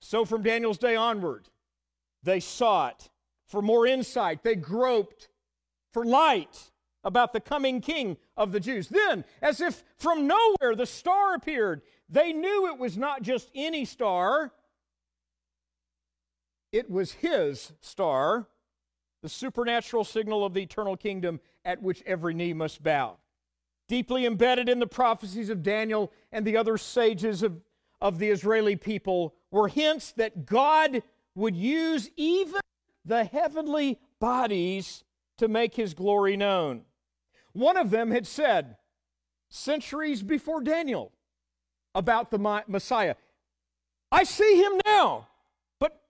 So 0.00 0.24
from 0.24 0.42
Daniel's 0.42 0.78
day 0.78 0.96
onward, 0.96 1.48
they 2.22 2.40
sought 2.40 3.08
for 3.46 3.62
more 3.62 3.86
insight. 3.86 4.42
They 4.42 4.54
groped 4.54 5.28
for 5.92 6.04
light 6.04 6.70
about 7.02 7.32
the 7.32 7.40
coming 7.40 7.80
king 7.80 8.16
of 8.36 8.52
the 8.52 8.60
Jews. 8.60 8.88
Then, 8.88 9.24
as 9.42 9.60
if 9.60 9.82
from 9.96 10.26
nowhere, 10.26 10.74
the 10.74 10.86
star 10.86 11.34
appeared. 11.34 11.82
They 12.10 12.32
knew 12.32 12.66
it 12.66 12.78
was 12.78 12.98
not 12.98 13.22
just 13.22 13.50
any 13.54 13.84
star, 13.84 14.52
it 16.72 16.90
was 16.90 17.12
his 17.12 17.72
star, 17.80 18.48
the 19.22 19.28
supernatural 19.28 20.04
signal 20.04 20.44
of 20.44 20.54
the 20.54 20.62
eternal 20.62 20.96
kingdom 20.96 21.40
at 21.64 21.82
which 21.82 22.02
every 22.06 22.34
knee 22.34 22.52
must 22.52 22.82
bow. 22.82 23.18
Deeply 23.88 24.26
embedded 24.26 24.68
in 24.68 24.78
the 24.78 24.86
prophecies 24.86 25.50
of 25.50 25.62
Daniel 25.62 26.12
and 26.32 26.46
the 26.46 26.56
other 26.56 26.78
sages 26.78 27.42
of 27.42 27.60
of 28.00 28.18
the 28.18 28.28
Israeli 28.28 28.76
people 28.76 29.34
were 29.50 29.68
hints 29.68 30.12
that 30.12 30.46
God 30.46 31.02
would 31.34 31.54
use 31.54 32.10
even 32.16 32.60
the 33.04 33.24
heavenly 33.24 33.98
bodies 34.18 35.04
to 35.38 35.48
make 35.48 35.74
his 35.74 35.94
glory 35.94 36.36
known. 36.36 36.82
One 37.52 37.76
of 37.76 37.90
them 37.90 38.10
had 38.10 38.26
said, 38.26 38.76
centuries 39.48 40.22
before 40.22 40.62
Daniel, 40.62 41.12
about 41.94 42.30
the 42.30 42.38
Messiah, 42.66 43.14
I 44.12 44.24
see 44.24 44.62
him 44.62 44.80
now, 44.84 45.28
but 45.78 46.00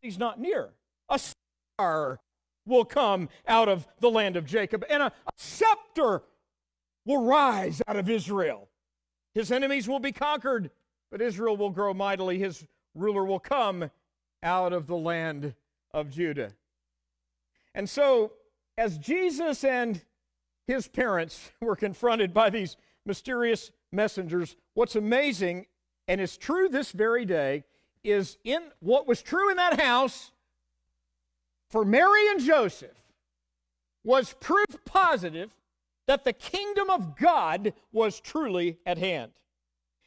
he's 0.00 0.18
not 0.18 0.40
near. 0.40 0.70
A 1.08 1.18
star 1.18 2.20
will 2.66 2.84
come 2.84 3.28
out 3.46 3.68
of 3.68 3.86
the 4.00 4.10
land 4.10 4.36
of 4.36 4.44
Jacob, 4.44 4.84
and 4.90 5.02
a, 5.02 5.06
a 5.06 5.32
scepter 5.36 6.22
will 7.04 7.24
rise 7.24 7.80
out 7.86 7.96
of 7.96 8.10
Israel. 8.10 8.68
His 9.34 9.52
enemies 9.52 9.88
will 9.88 10.00
be 10.00 10.12
conquered, 10.12 10.70
but 11.10 11.20
Israel 11.20 11.56
will 11.56 11.70
grow 11.70 11.94
mightily. 11.94 12.38
His 12.38 12.66
ruler 12.94 13.24
will 13.24 13.38
come 13.38 13.90
out 14.42 14.72
of 14.72 14.86
the 14.86 14.96
land 14.96 15.54
of 15.92 16.10
Judah. 16.10 16.52
And 17.74 17.88
so, 17.88 18.32
as 18.78 18.98
Jesus 18.98 19.62
and 19.64 20.02
his 20.66 20.88
parents 20.88 21.52
were 21.60 21.76
confronted 21.76 22.32
by 22.32 22.50
these 22.50 22.76
mysterious 23.04 23.70
messengers, 23.92 24.56
what's 24.74 24.96
amazing 24.96 25.66
and 26.08 26.20
is 26.20 26.36
true 26.36 26.68
this 26.68 26.92
very 26.92 27.24
day 27.24 27.64
is 28.04 28.38
in 28.44 28.62
what 28.80 29.06
was 29.06 29.22
true 29.22 29.50
in 29.50 29.56
that 29.56 29.80
house 29.80 30.30
for 31.68 31.84
Mary 31.84 32.28
and 32.30 32.40
Joseph 32.40 32.96
was 34.04 34.34
proof 34.34 34.84
positive 34.84 35.50
that 36.06 36.22
the 36.22 36.32
kingdom 36.32 36.88
of 36.90 37.16
God 37.16 37.72
was 37.92 38.20
truly 38.20 38.78
at 38.86 38.98
hand. 38.98 39.32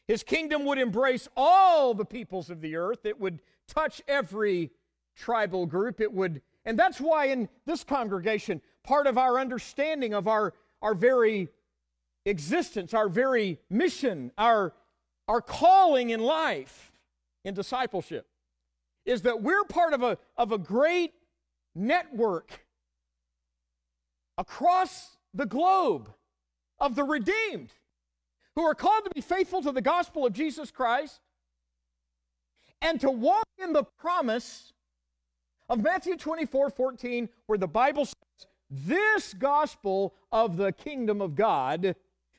His 0.08 0.24
kingdom 0.24 0.66
would 0.66 0.78
embrace 0.78 1.28
all 1.36 1.94
the 1.94 2.06
peoples 2.06 2.50
of 2.50 2.62
the 2.62 2.78
earth, 2.78 3.06
it 3.06 3.20
would 3.20 3.42
touch 3.68 4.02
every 4.08 4.72
tribal 5.16 5.66
group. 5.66 6.00
It 6.00 6.12
would, 6.14 6.42
and 6.66 6.80
that's 6.80 7.00
why 7.00 7.26
in 7.26 7.50
this 7.66 7.84
congregation, 7.84 8.62
part 8.84 9.08
of 9.08 9.18
our 9.18 9.40
understanding 9.40 10.14
of 10.14 10.28
our, 10.28 10.54
our 10.82 10.94
very 10.94 11.50
existence, 12.26 12.94
our 12.94 13.10
very 13.10 13.60
mission, 13.70 14.32
our, 14.38 14.74
our 15.28 15.42
calling 15.42 16.10
in 16.10 16.20
life, 16.20 16.92
in 17.44 17.54
discipleship, 17.54 18.28
is 19.06 19.24
that 19.24 19.42
we're 19.42 19.64
part 19.64 19.94
of 19.94 20.04
a, 20.04 20.18
of 20.38 20.52
a 20.52 20.58
great 20.58 21.14
network 21.76 22.66
across 24.38 25.18
the 25.34 25.46
globe 25.46 26.12
of 26.80 26.96
the 26.96 27.04
redeemed 27.04 27.74
who 28.56 28.64
are 28.64 28.76
called 28.76 29.04
to 29.06 29.12
be 29.14 29.22
faithful 29.22 29.62
to 29.62 29.72
the 29.72 29.82
gospel 29.82 30.26
of 30.26 30.34
Jesus 30.34 30.72
Christ 30.72 31.20
and 32.82 33.00
to 33.02 33.10
walk 33.10 33.46
in 33.62 33.74
the 33.74 33.84
promise 33.84 34.74
of 35.68 35.82
Matthew 35.82 36.18
24 36.18 36.70
14, 36.70 37.30
where 37.46 37.58
the 37.58 37.68
Bible 37.68 38.06
says, 38.06 38.14
This 38.70 39.34
gospel 39.34 40.14
of 40.32 40.58
the 40.58 40.72
kingdom 40.72 41.22
of 41.22 41.36
God, 41.36 41.96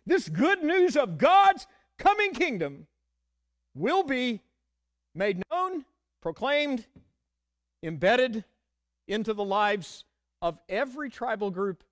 this 0.06 0.28
good 0.28 0.62
news 0.62 0.96
of 0.96 1.18
God's 1.18 1.66
coming 1.98 2.32
kingdom, 2.32 2.86
will 3.74 4.02
be 4.02 4.40
made 5.14 5.42
known, 5.50 5.84
proclaimed, 6.20 6.86
embedded 7.82 8.44
into 9.08 9.34
the 9.34 9.44
lives 9.44 10.04
of 10.40 10.58
every 10.68 11.10
tribal 11.10 11.50
group 11.50 11.82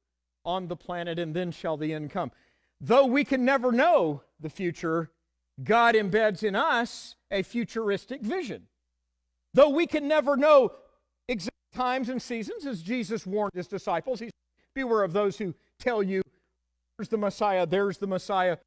on 0.45 0.69
the 0.69 0.77
planet, 0.77 1.19
and 1.19 1.35
then 1.35 1.51
shall 1.51 1.77
the 1.77 1.93
end 1.93 2.11
come. 2.11 2.31
Though 2.81 3.07
we 3.07 3.25
can 3.25 3.45
never 3.45 3.73
know 3.73 4.23
the 4.41 4.49
future, 4.49 5.11
God 5.63 5.95
embeds 5.95 6.43
in 6.43 6.55
us 6.55 7.17
a 7.31 7.43
futuristic 7.43 8.23
vision. 8.23 8.69
Though 9.53 9.71
we 9.71 9.87
can 9.87 10.07
never 10.07 10.37
know 10.37 10.73
times 11.73 12.09
and 12.09 12.21
seasons, 12.21 12.67
as 12.67 12.83
Jesus 12.83 13.27
warned 13.27 13.53
his 13.55 13.69
disciples, 13.69 14.21
he 14.21 14.31
beware 14.75 15.03
of 15.03 15.13
those 15.13 15.39
who 15.39 15.55
tell 15.79 16.03
you, 16.03 16.23
there's 16.97 17.09
the 17.09 17.19
Messiah, 17.19 17.67
there's 17.67 17.99
the 17.99 18.07
Messiah. 18.07 18.59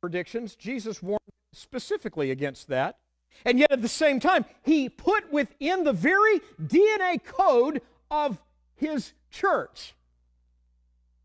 Predictions. 0.00 0.54
Jesus 0.54 1.02
warned 1.02 1.20
specifically 1.52 2.30
against 2.30 2.68
that. 2.68 2.98
And 3.44 3.58
yet 3.58 3.72
at 3.72 3.82
the 3.82 3.88
same 3.88 4.20
time, 4.20 4.44
he 4.62 4.88
put 4.88 5.32
within 5.32 5.84
the 5.84 5.92
very 5.92 6.40
DNA 6.62 7.22
code 7.22 7.82
of 8.10 8.40
his 8.74 9.12
church 9.30 9.94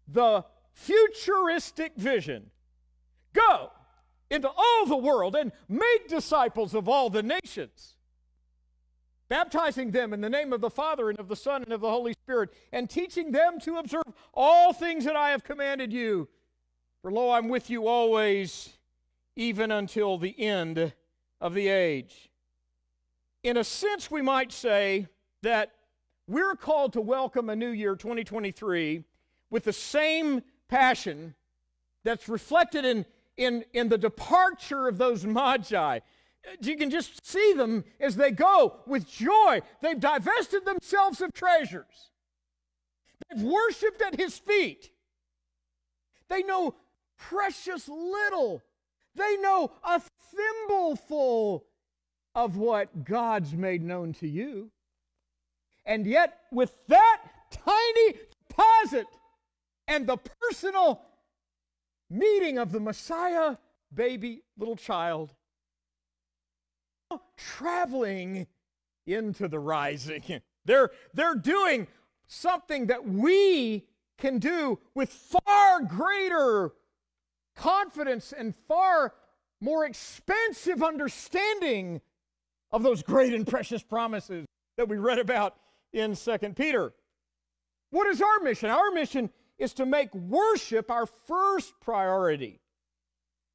the 0.08 0.44
futuristic 0.74 1.96
vision 1.96 2.50
go 3.34 3.72
into 4.30 4.50
all 4.50 4.86
the 4.86 4.98
world 4.98 5.36
and 5.36 5.52
make 5.70 6.08
disciples 6.08 6.74
of 6.74 6.88
all 6.88 7.10
the 7.10 7.24
nations, 7.24 7.96
baptizing 9.32 9.92
them 9.92 10.12
in 10.12 10.20
the 10.20 10.30
name 10.30 10.52
of 10.52 10.60
the 10.60 10.70
Father 10.70 11.10
and 11.10 11.18
of 11.18 11.30
the 11.30 11.38
Son 11.38 11.64
and 11.64 11.72
of 11.72 11.80
the 11.80 11.90
Holy 11.90 12.12
Spirit, 12.12 12.50
and 12.74 12.90
teaching 12.90 13.32
them 13.32 13.62
to 13.62 13.78
observe 13.78 14.04
all 14.34 14.74
things 14.74 15.06
that 15.06 15.16
I 15.16 15.30
have 15.30 15.42
commanded 15.42 15.94
you. 15.94 16.28
For 17.02 17.14
lo, 17.14 17.32
I'm 17.32 17.48
with 17.48 17.70
you 17.70 17.88
always, 17.88 18.78
even 19.38 19.72
until 19.72 20.18
the 20.18 20.38
end 20.38 20.92
of 21.40 21.54
the 21.54 21.70
age. 21.70 22.30
In 23.42 23.56
a 23.56 23.64
sense, 23.64 24.12
we 24.12 24.22
might 24.22 24.52
say 24.52 25.08
that 25.44 25.72
we're 26.28 26.58
called 26.58 26.92
to 26.94 27.02
welcome 27.02 27.50
a 27.50 27.56
new 27.56 27.70
year, 27.70 27.96
2023, 27.96 29.06
with 29.50 29.64
the 29.64 29.72
same 29.72 30.42
passion 30.68 31.36
that's 32.04 32.28
reflected 32.28 32.84
in, 32.84 33.06
in, 33.38 33.64
in 33.72 33.88
the 33.88 33.98
departure 33.98 34.90
of 34.90 34.98
those 34.98 35.26
magi. 35.26 36.00
You 36.62 36.76
can 36.76 36.90
just 36.90 37.26
see 37.26 37.54
them 37.54 37.84
as 38.00 38.16
they 38.16 38.32
go 38.32 38.78
with 38.88 39.08
joy. 39.08 39.62
They've 39.82 40.00
divested 40.00 40.66
themselves 40.66 41.22
of 41.22 41.34
treasures. 41.34 42.10
They've 43.30 43.44
worshiped 43.44 44.02
at 44.02 44.20
his 44.20 44.38
feet. 44.38 44.92
They 46.30 46.44
know 46.44 46.76
precious 47.18 47.88
little. 47.88 48.64
They 49.16 49.38
know 49.38 49.72
a 49.84 50.02
thimbleful 50.34 51.66
of 52.34 52.58
what 52.58 53.04
God's 53.04 53.54
made 53.54 53.84
known 53.84 54.14
to 54.14 54.28
you. 54.28 54.72
And 55.86 56.06
yet, 56.06 56.40
with 56.52 56.72
that 56.88 57.22
tiny 57.52 58.20
deposit 58.48 59.08
and 59.88 60.08
the 60.08 60.18
personal 60.18 61.02
meeting 62.10 62.58
of 62.58 62.72
the 62.72 62.80
Messiah 62.80 63.58
baby, 63.94 64.42
little 64.58 64.76
child, 64.76 65.34
traveling 67.38 68.48
into 69.06 69.48
the 69.48 69.60
rising. 69.60 70.42
They're, 70.66 70.92
they're 71.16 71.34
doing 71.34 71.88
something 72.28 72.86
that 72.88 73.08
we 73.08 73.88
can 74.20 74.38
do 74.38 74.78
with 74.94 75.10
far 75.10 75.82
greater 75.82 76.72
confidence 77.56 78.32
and 78.32 78.56
far 78.68 79.16
more 79.60 79.86
expansive 79.86 80.84
understanding 80.84 82.00
of 82.72 82.84
those 82.84 83.02
great 83.02 83.34
and 83.34 83.48
precious 83.48 83.82
promises 83.82 84.46
that 84.78 84.88
we 84.88 84.98
read 84.98 85.18
about 85.18 85.56
in 85.94 86.16
2 86.16 86.38
Peter. 86.56 86.94
What 87.90 88.08
is 88.08 88.22
our 88.22 88.40
mission? 88.44 88.70
Our 88.70 88.92
mission 88.92 89.30
is 89.58 89.74
to 89.74 89.86
make 89.86 90.14
worship 90.16 90.90
our 90.90 91.06
first 91.06 91.74
priority. 91.82 92.60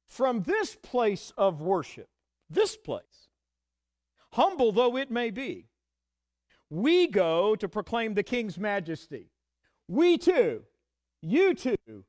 From 0.07 0.43
this 0.43 0.75
place 0.75 1.33
of 1.37 1.61
worship, 1.61 2.07
this 2.49 2.77
place, 2.77 3.26
humble 4.33 4.71
though 4.71 4.97
it 4.97 5.11
may 5.11 5.29
be. 5.29 5.67
We 6.69 7.07
go 7.07 7.55
to 7.55 7.69
proclaim 7.69 8.13
the 8.13 8.23
King's 8.23 8.57
majesty. 8.57 9.31
We 9.87 10.17
too, 10.17 10.63
you 11.21 11.53
too, 11.53 12.05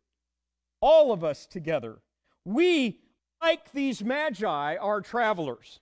all 0.80 1.12
of 1.12 1.22
us 1.22 1.46
together, 1.46 2.00
we, 2.44 3.00
like 3.40 3.72
these 3.72 4.02
magi, 4.02 4.76
are 4.76 5.00
travelers. 5.00 5.80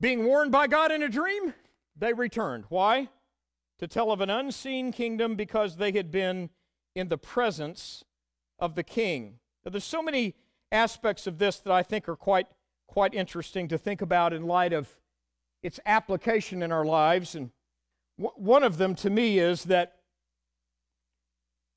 Being 0.00 0.24
warned 0.24 0.50
by 0.50 0.66
God 0.66 0.90
in 0.90 1.02
a 1.02 1.08
dream, 1.08 1.54
they 1.96 2.12
returned. 2.12 2.64
Why? 2.68 3.08
To 3.78 3.86
tell 3.86 4.10
of 4.10 4.20
an 4.20 4.30
unseen 4.30 4.92
kingdom 4.92 5.36
because 5.36 5.76
they 5.76 5.92
had 5.92 6.10
been 6.10 6.50
in 6.94 7.08
the 7.08 7.18
presence 7.18 8.04
of 8.58 8.74
the 8.74 8.82
king. 8.82 9.38
Now, 9.64 9.70
there's 9.70 9.84
so 9.84 10.02
many 10.02 10.34
aspects 10.72 11.26
of 11.26 11.38
this 11.38 11.58
that 11.60 11.72
I 11.72 11.82
think 11.82 12.08
are 12.08 12.16
quite 12.16 12.48
quite 12.86 13.14
interesting 13.14 13.68
to 13.68 13.78
think 13.78 14.02
about 14.02 14.32
in 14.32 14.46
light 14.46 14.72
of 14.72 14.88
its 15.62 15.80
application 15.86 16.62
in 16.62 16.70
our 16.70 16.84
lives. 16.84 17.34
And 17.34 17.50
w- 18.18 18.34
one 18.36 18.62
of 18.62 18.78
them 18.78 18.94
to 18.96 19.10
me 19.10 19.38
is 19.38 19.64
that 19.64 19.96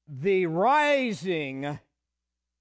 the 0.07 0.45
rising 0.45 1.79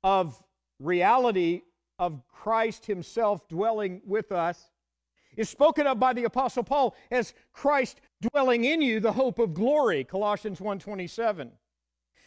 of 0.03 0.43
reality 0.79 1.63
of 1.99 2.23
Christ 2.29 2.87
Himself 2.87 3.49
dwelling 3.49 4.03
with 4.05 4.33
us 4.33 4.71
is 5.37 5.49
spoken 5.49 5.87
of 5.87 5.99
by 5.99 6.13
the 6.13 6.25
apostle 6.25 6.63
Paul 6.63 6.95
as 7.11 7.35
Christ 7.53 8.01
dwelling 8.21 8.65
in 8.65 8.81
you 8.81 9.01
the 9.01 9.13
hope 9.13 9.39
of 9.39 9.55
glory 9.55 10.05
Colossians 10.05 10.61
1:27 10.61 11.51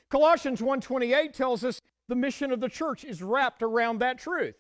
Colossians 0.10 0.62
1:28 0.62 1.34
tells 1.34 1.64
us 1.64 1.82
the 2.08 2.16
mission 2.16 2.52
of 2.52 2.60
the 2.60 2.70
church 2.70 3.04
is 3.04 3.22
wrapped 3.22 3.62
around 3.62 4.00
that 4.00 4.18
truth 4.18 4.56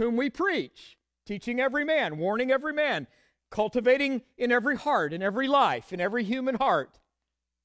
whom 0.00 0.16
we 0.16 0.30
preach, 0.30 0.96
teaching 1.26 1.60
every 1.60 1.84
man, 1.84 2.16
warning 2.16 2.50
every 2.50 2.72
man, 2.72 3.06
cultivating 3.50 4.22
in 4.38 4.50
every 4.50 4.74
heart, 4.74 5.12
in 5.12 5.20
every 5.20 5.46
life, 5.46 5.92
in 5.92 6.00
every 6.00 6.24
human 6.24 6.54
heart, 6.54 6.98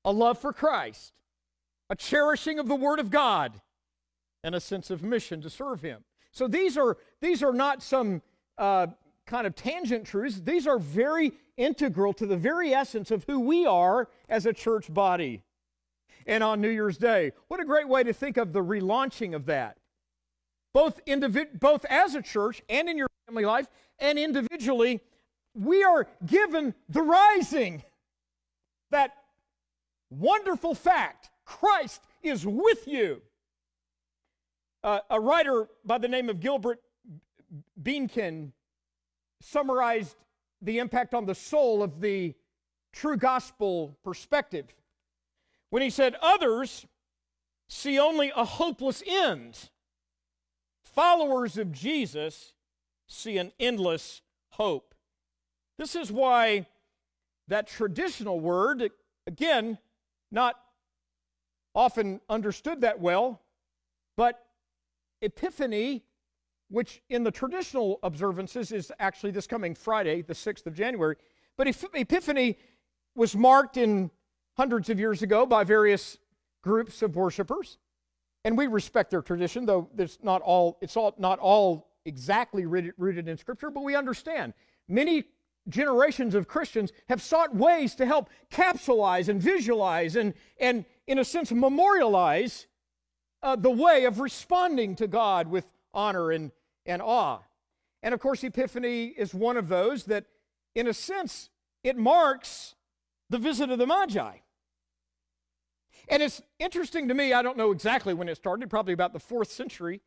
a 0.04 0.12
love 0.12 0.38
for 0.38 0.52
Christ, 0.52 1.13
a 1.89 1.95
cherishing 1.95 2.60
of 2.60 2.67
the 2.67 2.76
Word 2.76 3.00
of 3.00 3.10
God, 3.10 3.62
and 4.43 4.54
a 4.54 4.60
sense 4.60 4.89
of 4.89 5.02
mission 5.02 5.41
to 5.43 5.50
serve 5.50 5.82
Him. 5.82 6.04
So 6.32 6.50
these 6.50 6.78
are, 6.78 6.98
these 7.21 7.41
are 7.41 7.54
not 7.54 7.82
some 7.82 8.21
uh, 8.58 8.88
kind 9.26 9.48
of 9.48 9.56
tangent 9.56 10.06
truths. 10.06 10.41
These 10.41 10.67
are 10.67 10.78
very 10.78 11.32
integral 11.56 12.12
to 12.15 12.26
the 12.26 12.36
very 12.36 12.74
essence 12.74 13.12
of 13.12 13.24
who 13.24 13.39
we 13.39 13.65
are 13.65 14.10
as 14.28 14.45
a 14.45 14.52
church 14.52 14.93
body. 14.93 15.41
And 16.28 16.43
on 16.43 16.60
New 16.60 16.69
Year's 16.69 16.98
Day, 16.98 17.32
what 17.48 17.62
a 17.62 17.65
great 17.65 17.88
way 17.88 18.04
to 18.04 18.12
think 18.12 18.36
of 18.36 18.52
the 18.52 18.62
relaunching 18.62 19.34
of 19.34 19.45
that 19.45 19.78
both, 20.76 21.00
individ- 21.06 21.58
both 21.58 21.86
as 21.86 22.16
a 22.16 22.22
church 22.22 22.62
and 22.68 22.90
in 22.90 22.98
your 22.98 23.08
family 23.26 23.46
life 23.46 23.70
and 23.98 24.20
individually, 24.20 25.00
we 25.54 25.86
are 25.86 26.06
given 26.26 26.76
the 26.90 27.02
rising. 27.02 27.82
That 28.92 29.12
wonderful 30.10 30.76
fact 30.76 31.30
Christ 31.46 32.02
is 32.22 32.46
with 32.46 32.90
you. 32.90 33.22
Uh, 34.84 35.00
a 35.10 35.18
writer 35.18 35.70
by 35.86 35.98
the 35.98 36.10
name 36.10 36.28
of 36.28 36.42
Gilbert 36.42 36.82
Beenken 37.82 38.52
summarized 39.42 40.18
the 40.62 40.80
impact 40.80 41.14
on 41.14 41.26
the 41.26 41.36
soul 41.36 41.84
of 41.84 42.02
the 42.02 42.34
true 42.92 43.16
gospel 43.16 43.98
perspective 44.04 44.76
when 45.70 45.82
he 45.82 45.90
said, 45.90 46.16
Others 46.22 46.86
see 47.70 47.98
only 47.98 48.34
a 48.36 48.44
hopeless 48.44 49.02
end 49.08 49.70
followers 50.96 51.58
of 51.58 51.72
Jesus 51.72 52.54
see 53.08 53.38
an 53.38 53.52
endless 53.60 54.22
hope. 54.52 54.96
This 55.78 55.96
is 55.96 56.12
why 56.12 56.66
that 57.48 57.68
traditional 57.68 58.40
word, 58.40 58.90
again, 59.28 59.78
not 60.32 60.56
often 61.76 62.22
understood 62.30 62.82
that 62.82 63.00
well, 63.00 63.42
but 64.16 64.46
Epiphany, 65.22 66.04
which 66.70 67.02
in 67.10 67.24
the 67.24 67.32
traditional 67.32 68.00
observances 68.02 68.72
is 68.72 68.92
actually 68.98 69.32
this 69.32 69.46
coming 69.46 69.76
Friday, 69.76 70.22
the 70.22 70.34
6th 70.34 70.66
of 70.66 70.74
January, 70.74 71.18
but 71.58 71.68
Epiphany 71.68 72.58
was 73.16 73.36
marked 73.36 73.78
in 73.78 74.10
hundreds 74.58 74.90
of 74.90 75.00
years 75.00 75.22
ago 75.22 75.46
by 75.46 75.64
various 75.64 76.18
groups 76.64 77.02
of 77.02 77.16
worshipers. 77.16 77.78
And 78.46 78.56
we 78.56 78.68
respect 78.68 79.10
their 79.10 79.24
tradition, 79.24 79.66
though 79.66 79.90
it's 79.98 80.20
not 80.22 80.44
all, 80.44 80.78
it's 80.80 80.96
all, 80.96 81.16
not 81.18 81.40
all 81.40 81.90
exactly 82.06 82.68
rooted 82.68 83.28
in 83.28 83.38
Scripture, 83.38 83.72
but 83.72 83.84
we 83.84 83.96
understand. 83.96 84.54
Many 84.88 85.24
generations 85.68 86.36
of 86.36 86.48
Christians 86.48 86.94
have 87.10 87.24
sought 87.24 87.56
ways 87.56 87.96
to 87.96 88.06
help 88.06 88.30
capsulize 88.52 89.30
and 89.30 89.42
visualize 89.42 90.16
and, 90.16 90.36
and 90.60 90.86
in 91.08 91.18
a 91.18 91.26
sense, 91.26 91.52
memorialize 91.52 92.68
uh, 93.42 93.56
the 93.56 93.72
way 93.72 94.06
of 94.06 94.20
responding 94.20 94.96
to 94.98 95.08
God 95.08 95.48
with 95.48 95.66
honor 95.92 96.30
and, 96.30 96.52
and 96.86 97.02
awe. 97.02 97.40
And 98.04 98.14
of 98.14 98.20
course, 98.20 98.44
Epiphany 98.44 99.06
is 99.08 99.34
one 99.34 99.58
of 99.58 99.70
those 99.70 100.04
that, 100.04 100.26
in 100.76 100.86
a 100.86 100.94
sense, 100.94 101.50
it 101.84 101.98
marks 101.98 102.76
the 103.32 103.40
visit 103.40 103.72
of 103.72 103.80
the 103.80 103.88
Magi. 103.88 104.38
And 106.08 106.22
it's 106.22 106.41
interesting 106.60 107.08
to 107.08 107.13
me, 107.13 107.34
I 107.34 107.41
don't 107.41 107.58
know 107.58 107.72
exactly 107.72 108.13
when 108.13 108.30
it 108.30 108.36
started, 108.36 108.70
probably 108.70 108.94
about 108.94 109.13
the 109.13 109.20
fourth 109.20 109.52
century, 109.52 110.02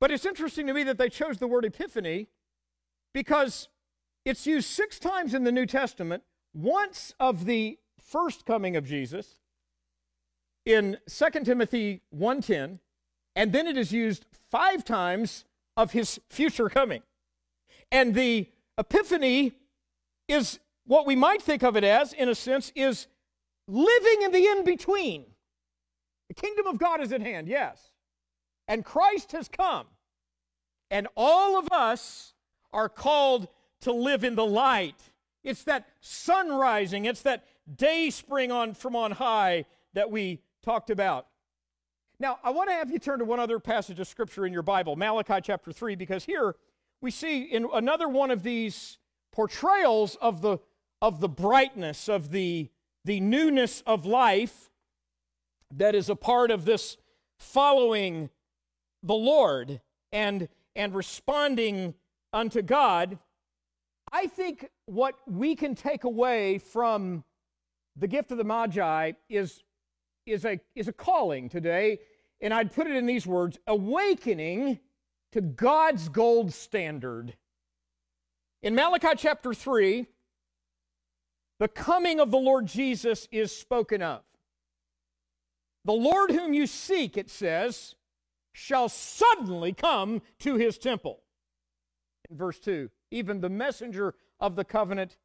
but 0.00 0.10
it's 0.10 0.24
interesting 0.24 0.66
to 0.66 0.74
me 0.74 0.84
that 0.84 0.98
they 0.98 1.08
chose 1.08 1.38
the 1.38 1.46
word 1.46 1.64
epiphany 1.64 2.28
because 3.12 3.68
it's 4.24 4.46
used 4.46 4.68
six 4.68 4.98
times 4.98 5.34
in 5.34 5.44
the 5.44 5.52
New 5.52 5.66
Testament, 5.66 6.22
once 6.52 7.14
of 7.18 7.44
the 7.44 7.78
first 8.00 8.46
coming 8.46 8.76
of 8.76 8.86
Jesus 8.86 9.38
in 10.64 10.98
2 11.06 11.44
Timothy 11.44 12.02
1:10, 12.14 12.80
and 13.36 13.52
then 13.52 13.66
it 13.66 13.76
is 13.76 13.92
used 13.92 14.24
five 14.50 14.84
times 14.84 15.44
of 15.76 15.92
his 15.92 16.20
future 16.28 16.68
coming. 16.68 17.02
And 17.90 18.14
the 18.14 18.48
epiphany 18.78 19.52
is 20.28 20.60
what 20.86 21.06
we 21.06 21.16
might 21.16 21.42
think 21.42 21.62
of 21.62 21.76
it 21.76 21.84
as, 21.84 22.12
in 22.12 22.28
a 22.28 22.34
sense, 22.34 22.72
is 22.74 23.08
living 23.66 24.22
in 24.22 24.32
the 24.32 24.46
in 24.46 24.64
between. 24.64 25.24
The 26.28 26.34
kingdom 26.34 26.66
of 26.66 26.78
God 26.78 27.00
is 27.00 27.12
at 27.12 27.20
hand, 27.20 27.48
yes. 27.48 27.92
And 28.66 28.84
Christ 28.84 29.32
has 29.32 29.48
come. 29.48 29.86
And 30.90 31.08
all 31.16 31.58
of 31.58 31.68
us 31.70 32.34
are 32.72 32.88
called 32.88 33.48
to 33.82 33.92
live 33.92 34.24
in 34.24 34.34
the 34.34 34.46
light, 34.46 34.96
It's 35.42 35.64
that 35.64 35.86
sun 36.00 36.48
rising, 36.48 37.04
it's 37.04 37.22
that 37.22 37.44
day 37.76 38.08
spring 38.08 38.50
on 38.50 38.72
from 38.72 38.96
on 38.96 39.10
high 39.10 39.66
that 39.92 40.10
we 40.10 40.40
talked 40.62 40.88
about. 40.88 41.26
Now, 42.18 42.38
I 42.42 42.50
want 42.50 42.70
to 42.70 42.74
have 42.74 42.90
you 42.90 42.98
turn 42.98 43.18
to 43.18 43.24
one 43.24 43.40
other 43.40 43.58
passage 43.58 44.00
of 44.00 44.08
scripture 44.08 44.46
in 44.46 44.52
your 44.52 44.62
Bible, 44.62 44.96
Malachi 44.96 45.40
chapter 45.42 45.72
3, 45.72 45.96
because 45.96 46.24
here 46.24 46.56
we 47.00 47.10
see 47.10 47.42
in 47.42 47.68
another 47.74 48.08
one 48.08 48.30
of 48.30 48.42
these 48.42 48.98
portrayals 49.32 50.14
of 50.16 50.40
the, 50.40 50.58
of 51.02 51.20
the 51.20 51.28
brightness, 51.28 52.08
of 52.08 52.30
the, 52.30 52.70
the 53.04 53.20
newness 53.20 53.82
of 53.86 54.06
life 54.06 54.70
that 55.76 55.94
is 55.94 56.08
a 56.08 56.16
part 56.16 56.50
of 56.50 56.64
this 56.64 56.96
following 57.38 58.30
the 59.02 59.14
Lord 59.14 59.80
and, 60.12 60.48
and 60.74 60.94
responding 60.94 61.94
unto 62.32 62.62
God. 62.62 63.18
I 64.10 64.26
think 64.26 64.68
what 64.86 65.16
we 65.26 65.54
can 65.54 65.74
take 65.74 66.04
away 66.04 66.58
from 66.58 67.24
the 67.96 68.08
gift 68.08 68.30
of 68.30 68.38
the 68.38 68.44
Magi 68.44 69.12
is, 69.28 69.62
is, 70.26 70.44
a, 70.44 70.60
is 70.74 70.88
a 70.88 70.92
calling 70.92 71.48
today, 71.48 71.98
and 72.40 72.54
I'd 72.54 72.72
put 72.72 72.86
it 72.86 72.96
in 72.96 73.06
these 73.06 73.26
words 73.26 73.58
awakening 73.66 74.78
to 75.32 75.40
God's 75.40 76.08
gold 76.08 76.52
standard. 76.52 77.36
In 78.62 78.74
Malachi 78.74 79.08
chapter 79.16 79.52
3, 79.52 80.06
the 81.58 81.68
coming 81.68 82.20
of 82.20 82.30
the 82.30 82.38
Lord 82.38 82.66
Jesus 82.66 83.28
is 83.30 83.56
spoken 83.56 84.02
of. 84.02 84.22
The 85.84 85.92
Lord 85.92 86.30
whom 86.30 86.54
you 86.54 86.66
seek, 86.66 87.16
it 87.16 87.30
says, 87.30 87.94
shall 88.52 88.88
suddenly 88.88 89.72
come 89.72 90.22
to 90.40 90.56
his 90.56 90.78
temple. 90.78 91.20
In 92.30 92.36
verse 92.36 92.58
2, 92.58 92.90
even 93.10 93.40
the 93.40 93.48
messenger 93.48 94.14
of 94.40 94.56
the 94.56 94.64
covenant 94.64 95.16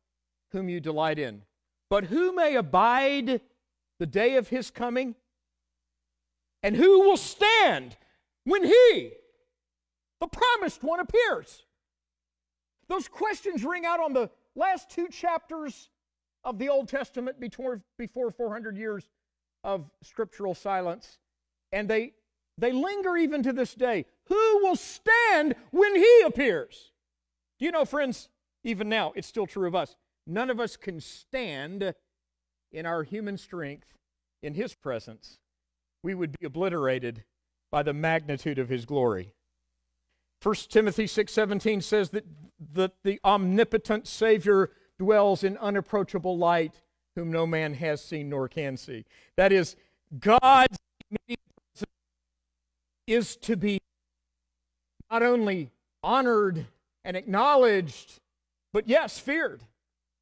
whom 0.51 0.67
you 0.67 0.79
delight 0.79 1.19
in. 1.19 1.43
But 1.89 2.05
who 2.05 2.33
may 2.33 2.55
abide 2.55 3.41
the 3.99 4.05
day 4.05 4.35
of 4.35 4.49
his 4.49 4.69
coming? 4.69 5.15
And 6.61 6.75
who 6.75 7.01
will 7.01 7.17
stand 7.17 7.95
when 8.43 8.63
he, 8.63 9.11
the 10.19 10.27
promised 10.27 10.83
one, 10.83 10.99
appears? 10.99 11.63
Those 12.89 13.07
questions 13.07 13.63
ring 13.63 13.85
out 13.85 13.99
on 13.99 14.13
the 14.13 14.29
last 14.55 14.89
two 14.89 15.07
chapters 15.07 15.89
of 16.43 16.57
the 16.57 16.69
Old 16.69 16.87
Testament 16.87 17.39
before, 17.39 17.81
before 17.97 18.31
400 18.31 18.77
years 18.77 19.09
of 19.63 19.89
scriptural 20.03 20.55
silence. 20.55 21.17
And 21.71 21.89
they, 21.89 22.13
they 22.57 22.71
linger 22.71 23.17
even 23.17 23.43
to 23.43 23.53
this 23.53 23.73
day. 23.73 24.05
Who 24.25 24.59
will 24.63 24.75
stand 24.75 25.55
when 25.71 25.95
he 25.95 26.23
appears? 26.25 26.91
Do 27.59 27.65
you 27.65 27.71
know, 27.71 27.85
friends, 27.85 28.29
even 28.63 28.89
now, 28.89 29.11
it's 29.15 29.27
still 29.27 29.47
true 29.47 29.67
of 29.67 29.75
us. 29.75 29.95
None 30.25 30.49
of 30.49 30.59
us 30.59 30.77
can 30.77 31.01
stand 31.01 31.93
in 32.71 32.85
our 32.85 33.03
human 33.03 33.37
strength 33.37 33.93
in 34.41 34.53
his 34.53 34.75
presence. 34.75 35.39
We 36.03 36.13
would 36.13 36.37
be 36.39 36.45
obliterated 36.45 37.23
by 37.71 37.83
the 37.83 37.93
magnitude 37.93 38.59
of 38.59 38.69
his 38.69 38.85
glory. 38.85 39.33
1 40.41 40.55
Timothy 40.69 41.05
6:17 41.05 41.83
says 41.83 42.11
that, 42.11 42.25
that 42.73 42.93
the 43.03 43.19
omnipotent 43.25 44.07
Savior 44.07 44.71
dwells 44.99 45.43
in 45.43 45.57
unapproachable 45.57 46.37
light, 46.37 46.81
whom 47.15 47.31
no 47.31 47.47
man 47.47 47.73
has 47.73 48.03
seen 48.03 48.29
nor 48.29 48.47
can 48.47 48.77
see. 48.77 49.05
That 49.35 49.51
is, 49.51 49.75
God's 50.19 50.77
is 53.07 53.35
to 53.37 53.57
be 53.57 53.79
not 55.09 55.23
only 55.23 55.71
honored 56.03 56.67
and 57.03 57.17
acknowledged, 57.17 58.19
but 58.71 58.87
yes, 58.87 59.17
feared. 59.17 59.63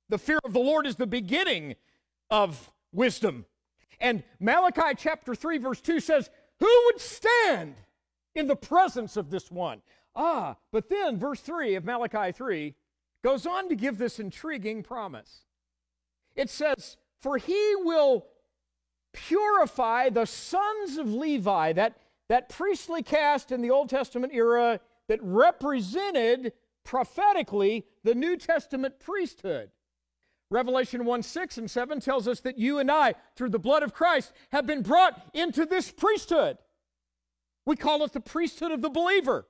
The 0.09 0.17
fear 0.17 0.39
of 0.45 0.53
the 0.53 0.59
Lord 0.59 0.87
is 0.87 0.95
the 0.95 1.05
beginning 1.05 1.75
of 2.29 2.71
wisdom. 2.93 3.45
And 3.99 4.23
Malachi 4.39 4.95
chapter 4.97 5.35
3, 5.35 5.57
verse 5.57 5.81
2 5.81 5.99
says, 5.99 6.29
Who 6.59 6.81
would 6.85 7.01
stand 7.01 7.75
in 8.35 8.47
the 8.47 8.55
presence 8.55 9.17
of 9.17 9.29
this 9.29 9.51
one? 9.51 9.81
Ah, 10.15 10.55
but 10.71 10.89
then 10.89 11.19
verse 11.19 11.41
3 11.41 11.75
of 11.75 11.83
Malachi 11.83 12.31
3 12.31 12.73
goes 13.23 13.45
on 13.45 13.69
to 13.69 13.75
give 13.75 13.97
this 13.97 14.19
intriguing 14.19 14.83
promise. 14.83 15.43
It 16.35 16.49
says, 16.49 16.97
For 17.19 17.37
he 17.37 17.75
will 17.77 18.27
purify 19.13 20.09
the 20.09 20.25
sons 20.25 20.97
of 20.97 21.13
Levi, 21.13 21.73
that, 21.73 21.97
that 22.29 22.49
priestly 22.49 23.01
caste 23.01 23.51
in 23.51 23.61
the 23.61 23.71
Old 23.71 23.89
Testament 23.89 24.33
era 24.33 24.79
that 25.07 25.19
represented 25.23 26.53
prophetically 26.83 27.85
the 28.03 28.15
New 28.15 28.37
Testament 28.37 28.99
priesthood. 28.99 29.71
Revelation 30.49 31.03
1 31.03 31.23
6 31.23 31.57
and 31.57 31.69
7 31.69 31.99
tells 31.99 32.27
us 32.27 32.39
that 32.41 32.57
you 32.57 32.79
and 32.79 32.89
I, 32.89 33.15
through 33.35 33.49
the 33.49 33.59
blood 33.59 33.83
of 33.83 33.93
Christ, 33.93 34.31
have 34.51 34.65
been 34.65 34.81
brought 34.81 35.21
into 35.33 35.65
this 35.65 35.91
priesthood. 35.91 36.57
We 37.65 37.75
call 37.75 38.03
it 38.05 38.13
the 38.13 38.21
priesthood 38.21 38.71
of 38.71 38.81
the 38.81 38.89
believer. 38.89 39.47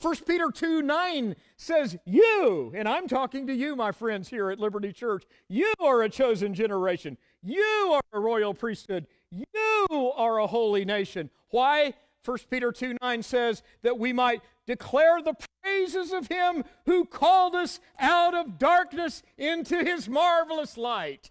1 0.00 0.16
Peter 0.26 0.50
2 0.50 0.82
9 0.82 1.36
says, 1.56 1.96
You, 2.06 2.72
and 2.74 2.88
I'm 2.88 3.06
talking 3.06 3.46
to 3.46 3.54
you, 3.54 3.76
my 3.76 3.92
friends 3.92 4.28
here 4.28 4.50
at 4.50 4.58
Liberty 4.58 4.92
Church, 4.92 5.24
you 5.48 5.72
are 5.78 6.02
a 6.02 6.08
chosen 6.08 6.54
generation. 6.54 7.18
You 7.42 7.92
are 7.92 8.02
a 8.12 8.20
royal 8.20 8.54
priesthood. 8.54 9.06
You 9.30 10.12
are 10.16 10.38
a 10.38 10.46
holy 10.46 10.84
nation. 10.84 11.28
Why? 11.50 11.94
1 12.24 12.38
Peter 12.50 12.72
2 12.72 12.96
9 13.02 13.22
says 13.22 13.62
that 13.82 13.98
we 13.98 14.12
might 14.12 14.42
declare 14.66 15.20
the 15.22 15.34
praises 15.62 16.12
of 16.12 16.28
him 16.28 16.64
who 16.86 17.04
called 17.04 17.54
us 17.54 17.80
out 17.98 18.34
of 18.34 18.58
darkness 18.58 19.22
into 19.36 19.84
his 19.84 20.08
marvelous 20.08 20.76
light. 20.76 21.30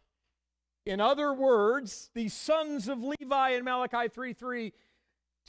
In 0.85 0.99
other 0.99 1.33
words, 1.33 2.09
the 2.13 2.29
sons 2.29 2.87
of 2.87 3.03
Levi 3.03 3.49
in 3.51 3.63
Malachi 3.63 4.07
3 4.09 4.33
3 4.33 4.73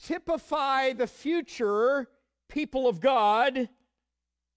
typify 0.02 0.92
the 0.94 1.06
future 1.06 2.08
people 2.50 2.86
of 2.86 3.00
God 3.00 3.68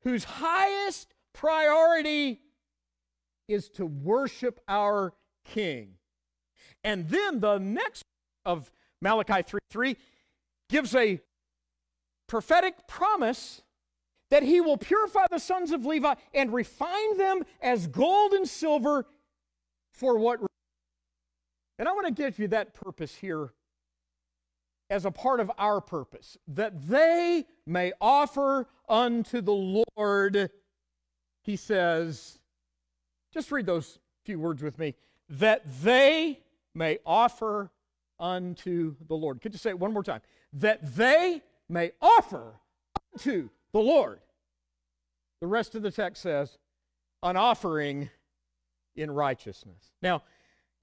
whose 0.02 0.26
highest 0.26 1.14
priority 1.34 2.42
is 3.48 3.70
to 3.70 3.86
worship 3.86 4.60
our 4.68 5.14
King. 5.46 5.96
And 6.84 7.08
then 7.10 7.40
the 7.40 7.58
next 7.58 8.04
of 8.46 8.72
Malachi 9.02 9.42
3 9.42 9.60
3 9.70 9.98
gives 10.70 10.96
a 10.96 11.20
prophetic 12.28 12.88
promise 12.88 13.62
that 14.30 14.44
he 14.44 14.60
will 14.60 14.78
purify 14.78 15.26
the 15.30 15.40
sons 15.40 15.72
of 15.72 15.86
Levi 15.86 16.16
and 16.34 16.54
refine 16.54 17.18
them 17.18 17.44
as 17.62 17.88
gold 17.88 18.34
and 18.34 18.48
silver 18.50 19.06
for 19.92 20.18
what? 20.18 20.40
And 21.78 21.88
I 21.88 21.92
want 21.92 22.08
to 22.08 22.14
give 22.14 22.40
you 22.40 22.48
that 22.50 22.74
purpose 22.74 23.16
here 23.16 23.54
as 24.94 25.06
a 25.06 25.12
part 25.12 25.40
of 25.40 25.52
our 25.58 25.82
purpose, 25.82 26.38
that 26.48 26.88
they 26.88 27.46
may 27.66 27.92
offer 28.00 28.68
unto 28.88 29.42
the 29.42 29.84
Lord, 29.98 30.52
he 31.42 31.56
says, 31.56 32.38
just 33.34 33.52
read 33.52 33.66
those 33.66 33.98
few 34.24 34.40
words 34.40 34.62
with 34.62 34.78
me, 34.78 34.94
that 35.30 35.64
they 35.82 36.40
may 36.76 37.00
offer 37.08 37.72
unto 38.20 38.96
the 39.08 39.16
Lord. 39.16 39.42
Could 39.42 39.54
you 39.54 39.58
say 39.58 39.72
it 39.72 39.80
one 39.80 39.94
more 39.94 40.04
time? 40.04 40.22
That 40.54 40.96
they 40.96 41.42
may 41.68 41.92
offer 42.00 42.54
unto 43.16 43.50
the 43.72 43.80
Lord. 43.80 44.20
The 45.42 45.48
rest 45.48 45.74
of 45.74 45.82
the 45.82 45.92
text 45.92 46.22
says, 46.22 46.60
an 47.24 47.36
offering 47.36 48.12
in 48.96 49.10
righteousness. 49.10 49.92
Now, 50.04 50.22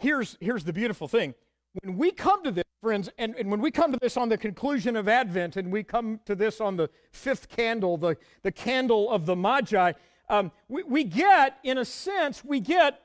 here's, 0.01 0.37
here's 0.40 0.64
the 0.64 0.73
beautiful 0.73 1.07
thing. 1.07 1.35
When 1.83 1.96
we 1.96 2.11
come 2.11 2.42
to 2.42 2.51
this, 2.51 2.64
friends, 2.80 3.10
and, 3.18 3.34
and 3.36 3.50
when 3.50 3.60
we 3.60 3.70
come 3.70 3.92
to 3.92 3.98
this 4.00 4.16
on 4.16 4.30
the 4.30 4.38
conclusion 4.38 4.96
of 4.96 5.06
Advent, 5.06 5.56
and 5.56 5.70
we 5.70 5.82
come 5.82 6.20
to 6.24 6.34
this 6.34 6.60
on 6.60 6.76
the 6.76 6.88
fifth 7.12 7.48
candle, 7.48 7.98
the, 7.98 8.16
the 8.42 8.52
candle 8.52 9.10
of 9.10 9.26
the 9.26 9.36
Magi, 9.36 9.92
um, 10.30 10.50
we, 10.68 10.82
we 10.84 11.04
get, 11.04 11.58
in 11.62 11.76
a 11.76 11.84
sense, 11.84 12.42
we 12.42 12.58
get 12.58 13.00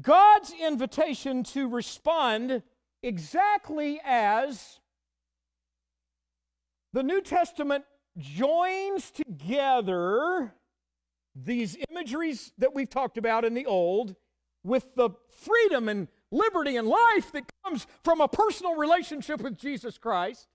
God's 0.00 0.52
invitation 0.52 1.42
to 1.44 1.68
respond 1.68 2.62
exactly 3.02 4.00
as 4.04 4.78
the 6.92 7.02
New 7.02 7.20
Testament 7.20 7.84
joins 8.16 9.10
together 9.10 10.54
these 11.34 11.76
imageries 11.90 12.52
that 12.58 12.74
we've 12.74 12.90
talked 12.90 13.18
about 13.18 13.44
in 13.44 13.54
the 13.54 13.66
Old 13.66 14.14
with 14.62 14.94
the 14.94 15.10
freedom 15.30 15.88
and 15.88 16.08
liberty 16.30 16.76
and 16.76 16.86
life 16.86 17.32
that 17.32 17.44
comes 17.64 17.86
from 18.02 18.20
a 18.20 18.28
personal 18.28 18.76
relationship 18.76 19.40
with 19.40 19.56
Jesus 19.58 19.98
Christ. 19.98 20.48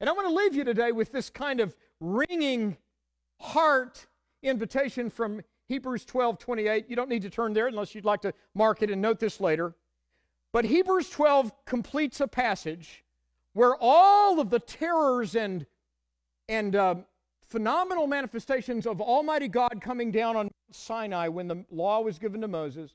And 0.00 0.08
I 0.08 0.12
want 0.12 0.28
to 0.28 0.34
leave 0.34 0.54
you 0.54 0.64
today 0.64 0.92
with 0.92 1.12
this 1.12 1.28
kind 1.30 1.60
of 1.60 1.76
ringing 2.00 2.76
heart 3.40 4.06
invitation 4.42 5.10
from 5.10 5.42
Hebrews 5.66 6.04
12 6.04 6.38
28. 6.38 6.86
You 6.88 6.96
don't 6.96 7.08
need 7.08 7.22
to 7.22 7.30
turn 7.30 7.52
there 7.52 7.66
unless 7.66 7.94
you'd 7.94 8.04
like 8.04 8.22
to 8.22 8.32
mark 8.54 8.82
it 8.82 8.90
and 8.90 9.00
note 9.00 9.18
this 9.18 9.40
later. 9.40 9.74
But 10.52 10.64
Hebrews 10.64 11.10
12 11.10 11.52
completes 11.64 12.20
a 12.20 12.26
passage 12.26 13.04
where 13.52 13.76
all 13.80 14.40
of 14.40 14.50
the 14.50 14.58
terrors 14.58 15.36
and, 15.36 15.66
and 16.48 16.74
uh, 16.74 16.94
phenomenal 17.46 18.06
manifestations 18.06 18.86
of 18.86 19.00
Almighty 19.00 19.48
God 19.48 19.80
coming 19.80 20.10
down 20.10 20.36
on 20.36 20.50
Sinai 20.72 21.28
when 21.28 21.46
the 21.46 21.64
law 21.70 22.00
was 22.00 22.18
given 22.18 22.40
to 22.40 22.48
Moses 22.48 22.94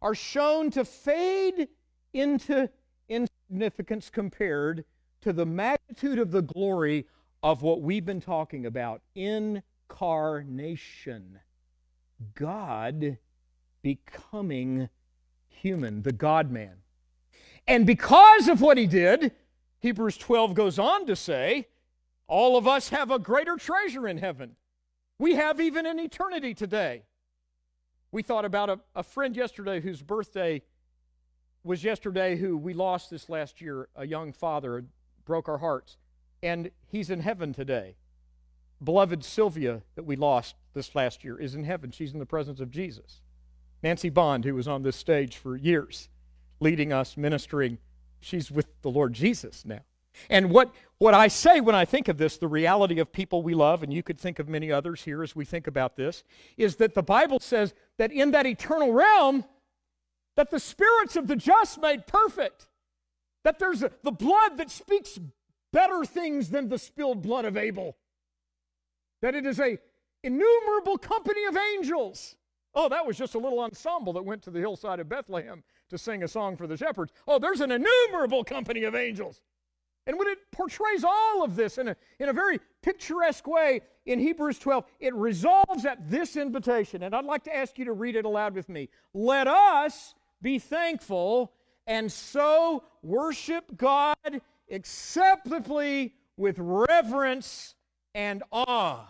are 0.00 0.14
shown 0.14 0.70
to 0.70 0.84
fade 0.84 1.68
into 2.12 2.70
insignificance 3.08 4.10
compared 4.10 4.84
to 5.22 5.32
the 5.32 5.46
magnitude 5.46 6.18
of 6.18 6.30
the 6.30 6.42
glory 6.42 7.06
of 7.42 7.62
what 7.62 7.82
we've 7.82 8.04
been 8.04 8.20
talking 8.20 8.66
about 8.66 9.02
incarnation. 9.14 11.40
God 12.34 13.18
becoming 13.82 14.88
human, 15.48 16.02
the 16.02 16.12
God 16.12 16.50
man. 16.50 16.76
And 17.66 17.86
because 17.86 18.48
of 18.48 18.60
what 18.60 18.78
he 18.78 18.86
did, 18.86 19.32
Hebrews 19.80 20.16
12 20.16 20.54
goes 20.54 20.78
on 20.78 21.06
to 21.06 21.16
say, 21.16 21.66
all 22.28 22.56
of 22.56 22.66
us 22.66 22.88
have 22.88 23.10
a 23.10 23.18
greater 23.18 23.56
treasure 23.56 24.08
in 24.08 24.18
heaven. 24.18 24.56
We 25.18 25.36
have 25.36 25.60
even 25.60 25.86
an 25.86 25.98
eternity 25.98 26.54
today. 26.54 27.04
We 28.16 28.22
thought 28.22 28.46
about 28.46 28.70
a, 28.70 28.80
a 28.94 29.02
friend 29.02 29.36
yesterday 29.36 29.78
whose 29.78 30.00
birthday 30.00 30.62
was 31.62 31.84
yesterday, 31.84 32.34
who 32.34 32.56
we 32.56 32.72
lost 32.72 33.10
this 33.10 33.28
last 33.28 33.60
year, 33.60 33.90
a 33.94 34.06
young 34.06 34.32
father, 34.32 34.86
broke 35.26 35.50
our 35.50 35.58
hearts. 35.58 35.98
And 36.42 36.70
he's 36.86 37.10
in 37.10 37.20
heaven 37.20 37.52
today. 37.52 37.96
Beloved 38.82 39.22
Sylvia, 39.22 39.82
that 39.96 40.04
we 40.04 40.16
lost 40.16 40.54
this 40.72 40.94
last 40.94 41.24
year, 41.24 41.38
is 41.38 41.54
in 41.54 41.64
heaven. 41.64 41.90
She's 41.90 42.14
in 42.14 42.18
the 42.18 42.24
presence 42.24 42.58
of 42.58 42.70
Jesus. 42.70 43.20
Nancy 43.82 44.08
Bond, 44.08 44.46
who 44.46 44.54
was 44.54 44.66
on 44.66 44.82
this 44.82 44.96
stage 44.96 45.36
for 45.36 45.54
years, 45.54 46.08
leading 46.58 46.94
us, 46.94 47.18
ministering, 47.18 47.76
she's 48.18 48.50
with 48.50 48.80
the 48.80 48.88
Lord 48.88 49.12
Jesus 49.12 49.62
now. 49.66 49.82
And 50.30 50.50
what, 50.50 50.74
what 50.98 51.14
I 51.14 51.28
say 51.28 51.60
when 51.60 51.74
I 51.74 51.84
think 51.84 52.08
of 52.08 52.18
this, 52.18 52.38
the 52.38 52.48
reality 52.48 52.98
of 52.98 53.12
people 53.12 53.42
we 53.42 53.54
love, 53.54 53.82
and 53.82 53.92
you 53.92 54.02
could 54.02 54.20
think 54.20 54.38
of 54.38 54.48
many 54.48 54.72
others 54.72 55.02
here 55.02 55.22
as 55.22 55.36
we 55.36 55.44
think 55.44 55.66
about 55.66 55.96
this, 55.96 56.24
is 56.56 56.76
that 56.76 56.94
the 56.94 57.02
Bible 57.02 57.40
says 57.40 57.74
that 57.98 58.12
in 58.12 58.30
that 58.32 58.46
eternal 58.46 58.92
realm, 58.92 59.44
that 60.36 60.50
the 60.50 60.60
spirits 60.60 61.16
of 61.16 61.26
the 61.26 61.36
just 61.36 61.80
made 61.80 62.06
perfect, 62.06 62.68
that 63.44 63.58
there's 63.58 63.82
a, 63.82 63.90
the 64.02 64.12
blood 64.12 64.58
that 64.58 64.70
speaks 64.70 65.18
better 65.72 66.04
things 66.04 66.50
than 66.50 66.68
the 66.68 66.78
spilled 66.78 67.22
blood 67.22 67.44
of 67.44 67.56
Abel, 67.56 67.96
that 69.22 69.34
it 69.34 69.46
is 69.46 69.60
a 69.60 69.78
innumerable 70.22 70.98
company 70.98 71.44
of 71.44 71.56
angels. 71.56 72.36
Oh, 72.74 72.88
that 72.88 73.06
was 73.06 73.16
just 73.16 73.34
a 73.34 73.38
little 73.38 73.60
ensemble 73.60 74.12
that 74.14 74.24
went 74.24 74.42
to 74.42 74.50
the 74.50 74.58
hillside 74.58 75.00
of 75.00 75.08
Bethlehem 75.08 75.62
to 75.88 75.96
sing 75.96 76.22
a 76.22 76.28
song 76.28 76.56
for 76.56 76.66
the 76.66 76.76
shepherds. 76.76 77.12
Oh, 77.26 77.38
there's 77.38 77.60
an 77.60 77.70
innumerable 77.70 78.44
company 78.44 78.84
of 78.84 78.94
angels. 78.94 79.40
And 80.06 80.18
when 80.18 80.28
it 80.28 80.38
portrays 80.52 81.02
all 81.02 81.42
of 81.42 81.56
this 81.56 81.78
in 81.78 81.88
a, 81.88 81.96
in 82.20 82.28
a 82.28 82.32
very 82.32 82.60
picturesque 82.82 83.46
way 83.46 83.80
in 84.04 84.20
Hebrews 84.20 84.58
12, 84.60 84.84
it 85.00 85.14
resolves 85.14 85.84
at 85.84 86.08
this 86.08 86.36
invitation. 86.36 87.02
And 87.02 87.14
I'd 87.14 87.24
like 87.24 87.44
to 87.44 87.56
ask 87.56 87.78
you 87.78 87.86
to 87.86 87.92
read 87.92 88.14
it 88.14 88.24
aloud 88.24 88.54
with 88.54 88.68
me. 88.68 88.88
Let 89.12 89.48
us 89.48 90.14
be 90.40 90.58
thankful 90.58 91.52
and 91.86 92.10
so 92.10 92.84
worship 93.02 93.76
God 93.76 94.16
acceptably 94.70 96.14
with 96.36 96.56
reverence 96.58 97.74
and 98.14 98.42
awe. 98.52 99.06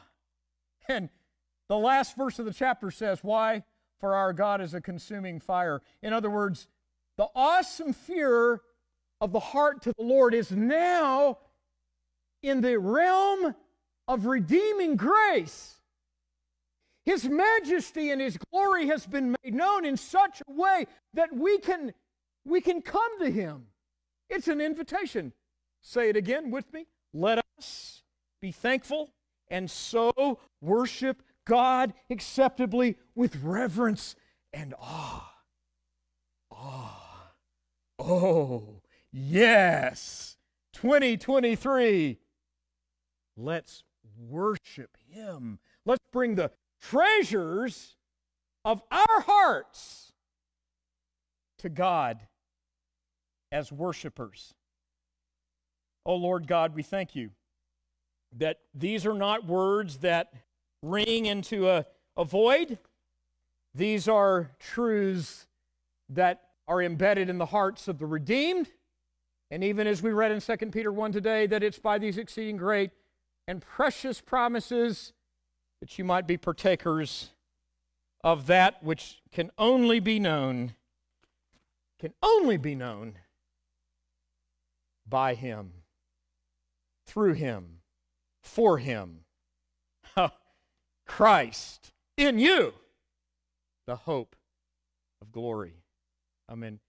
And 0.88 1.08
the 1.68 1.78
last 1.78 2.16
verse 2.16 2.38
of 2.38 2.44
the 2.44 2.52
chapter 2.52 2.90
says, 2.90 3.20
Why? 3.22 3.64
For 3.98 4.14
our 4.14 4.32
God 4.32 4.60
is 4.60 4.74
a 4.74 4.80
consuming 4.80 5.40
fire. 5.40 5.80
In 6.02 6.12
other 6.12 6.30
words, 6.30 6.68
the 7.16 7.28
awesome 7.34 7.92
fear 7.92 8.60
of 9.20 9.32
the 9.32 9.40
heart 9.40 9.82
to 9.82 9.92
the 9.96 10.04
Lord 10.04 10.34
is 10.34 10.50
now 10.50 11.38
in 12.42 12.60
the 12.60 12.78
realm 12.78 13.54
of 14.08 14.26
redeeming 14.26 14.96
grace. 14.96 15.76
His 17.04 17.24
majesty 17.28 18.10
and 18.10 18.20
his 18.20 18.36
glory 18.50 18.86
has 18.88 19.06
been 19.06 19.36
made 19.42 19.54
known 19.54 19.84
in 19.84 19.96
such 19.96 20.42
a 20.46 20.52
way 20.52 20.86
that 21.14 21.34
we 21.34 21.58
can, 21.58 21.94
we 22.44 22.60
can 22.60 22.82
come 22.82 23.20
to 23.20 23.30
him. 23.30 23.66
It's 24.28 24.48
an 24.48 24.60
invitation. 24.60 25.32
Say 25.80 26.08
it 26.08 26.16
again 26.16 26.50
with 26.50 26.72
me. 26.72 26.86
Let 27.14 27.44
us 27.58 28.02
be 28.40 28.50
thankful 28.50 29.12
and 29.48 29.70
so 29.70 30.40
worship 30.60 31.22
God 31.44 31.94
acceptably 32.10 32.96
with 33.14 33.36
reverence 33.42 34.16
and 34.52 34.74
awe. 34.80 35.32
Awe. 36.50 37.32
Oh, 37.98 38.82
Yes, 39.18 40.36
2023. 40.74 42.18
Let's 43.38 43.82
worship 44.28 44.98
Him. 45.08 45.58
Let's 45.86 46.04
bring 46.12 46.34
the 46.34 46.50
treasures 46.82 47.96
of 48.62 48.82
our 48.90 49.20
hearts 49.22 50.12
to 51.60 51.70
God 51.70 52.26
as 53.50 53.72
worshipers. 53.72 54.52
Oh 56.04 56.16
Lord 56.16 56.46
God, 56.46 56.74
we 56.74 56.82
thank 56.82 57.16
you 57.16 57.30
that 58.36 58.58
these 58.74 59.06
are 59.06 59.14
not 59.14 59.46
words 59.46 59.96
that 60.00 60.30
ring 60.82 61.24
into 61.24 61.70
a, 61.70 61.86
a 62.18 62.24
void. 62.26 62.78
These 63.74 64.08
are 64.08 64.50
truths 64.60 65.46
that 66.10 66.42
are 66.68 66.82
embedded 66.82 67.30
in 67.30 67.38
the 67.38 67.46
hearts 67.46 67.88
of 67.88 67.98
the 67.98 68.04
redeemed 68.04 68.68
and 69.50 69.62
even 69.62 69.86
as 69.86 70.02
we 70.02 70.10
read 70.10 70.32
in 70.32 70.40
2 70.40 70.56
Peter 70.70 70.92
1 70.92 71.12
today, 71.12 71.46
that 71.46 71.62
it's 71.62 71.78
by 71.78 71.98
these 71.98 72.18
exceeding 72.18 72.56
great 72.56 72.90
and 73.46 73.62
precious 73.62 74.20
promises 74.20 75.12
that 75.80 75.98
you 75.98 76.04
might 76.04 76.26
be 76.26 76.36
partakers 76.36 77.30
of 78.24 78.46
that 78.46 78.82
which 78.82 79.22
can 79.30 79.50
only 79.56 80.00
be 80.00 80.18
known, 80.18 80.74
can 82.00 82.12
only 82.22 82.56
be 82.56 82.74
known 82.74 83.14
by 85.08 85.34
Him, 85.34 85.72
through 87.06 87.34
Him, 87.34 87.80
for 88.42 88.78
Him. 88.78 89.20
Oh, 90.18 90.30
Christ 91.04 91.92
in 92.16 92.38
you, 92.38 92.72
the 93.86 93.96
hope 93.96 94.34
of 95.20 95.30
glory. 95.30 95.74
Amen. 96.50 96.80